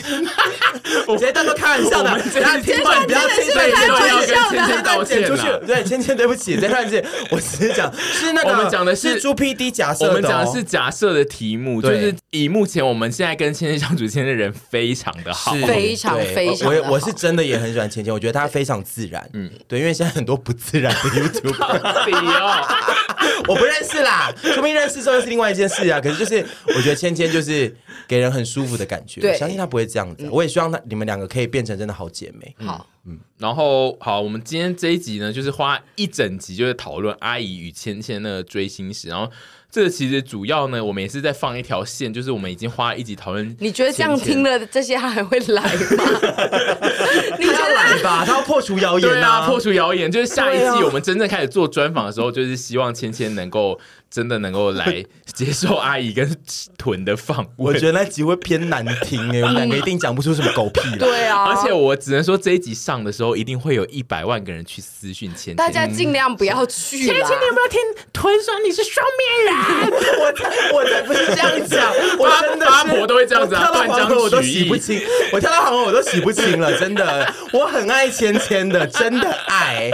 [1.07, 5.43] 我直接当做开玩笑的，不要听话，你不要听，对，开玩笑的，芊芊道歉出去。
[5.67, 21.55] 对，芊芊对不起，再看一次，我只是讲是那个，我们讲的是猪 PD 假设，我们讲的是假设的题目，就是以目前我们现在跟芊芊相处，芊芊人非常的好，非常非常，我我是真的也很喜欢芊芊，我觉得她非常自然，嗯，对，因为现在很多不自然的 YouTube，
[23.47, 26.01] 我不认识啦，说不定认识之后又是另外一件事啊。
[26.01, 27.74] 可是就是我觉得芊芊就是
[28.07, 30.29] 给人很舒服的感觉，对，相信她不会这样子。
[30.31, 32.55] 我也希望她你们两个可以变成真的好姐妹。
[32.67, 39.31] 好，嗯，然后好，我们今天这一集呢，就是花一整集就是讨论阿姨与芊芊那个追星史，然后。
[39.71, 43.57] 这个其实主要呢，我们也是在放一条线，就是我们已经花了一集讨论。
[43.59, 45.71] 你觉得这样听了这些，他还会来吗？
[47.41, 50.09] 你觉得来吧，他要破除谣言对啊，破除谣言。
[50.09, 53.77] 就是下一季我们真正开始做专访的时候，就是希望芊芊能够。
[54.11, 56.37] 真的能够来接受阿姨跟
[56.79, 60.99] 屯的访问，我觉得那集会偏难听哎， 我们两个一定讲不出什么狗屁来。
[60.99, 66.99] 对啊，而且我只能说这一集上的时候，一定会有一百万个人去私讯芊芊，大家尽量不要去。
[66.99, 67.81] 芊芊，你有没有听
[68.13, 69.91] 屯说你是双面人？
[70.21, 75.01] 我才我才不是这样讲，我真的八婆都会这样子啊，断章取义，我都洗不清，
[75.33, 79.91] 我跳到黄河我都洗不清了，真的，我很爱芊芊的，真的爱。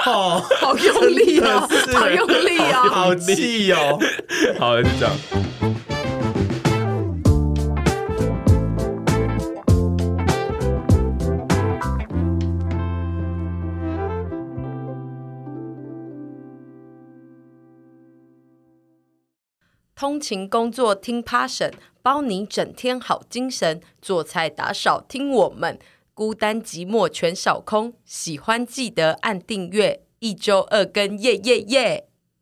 [0.06, 3.98] 哦，好用力哦，好用力哦，好气哦，
[4.58, 5.14] 好，就这样。
[19.94, 21.72] 通勤工作听 Passion，
[22.02, 23.82] 包你整天好精神。
[24.00, 25.78] 做菜打扫听我们。
[26.20, 32.09] 孤单寂寞全扫空，喜欢记得按订阅，一周二更，耶耶耶！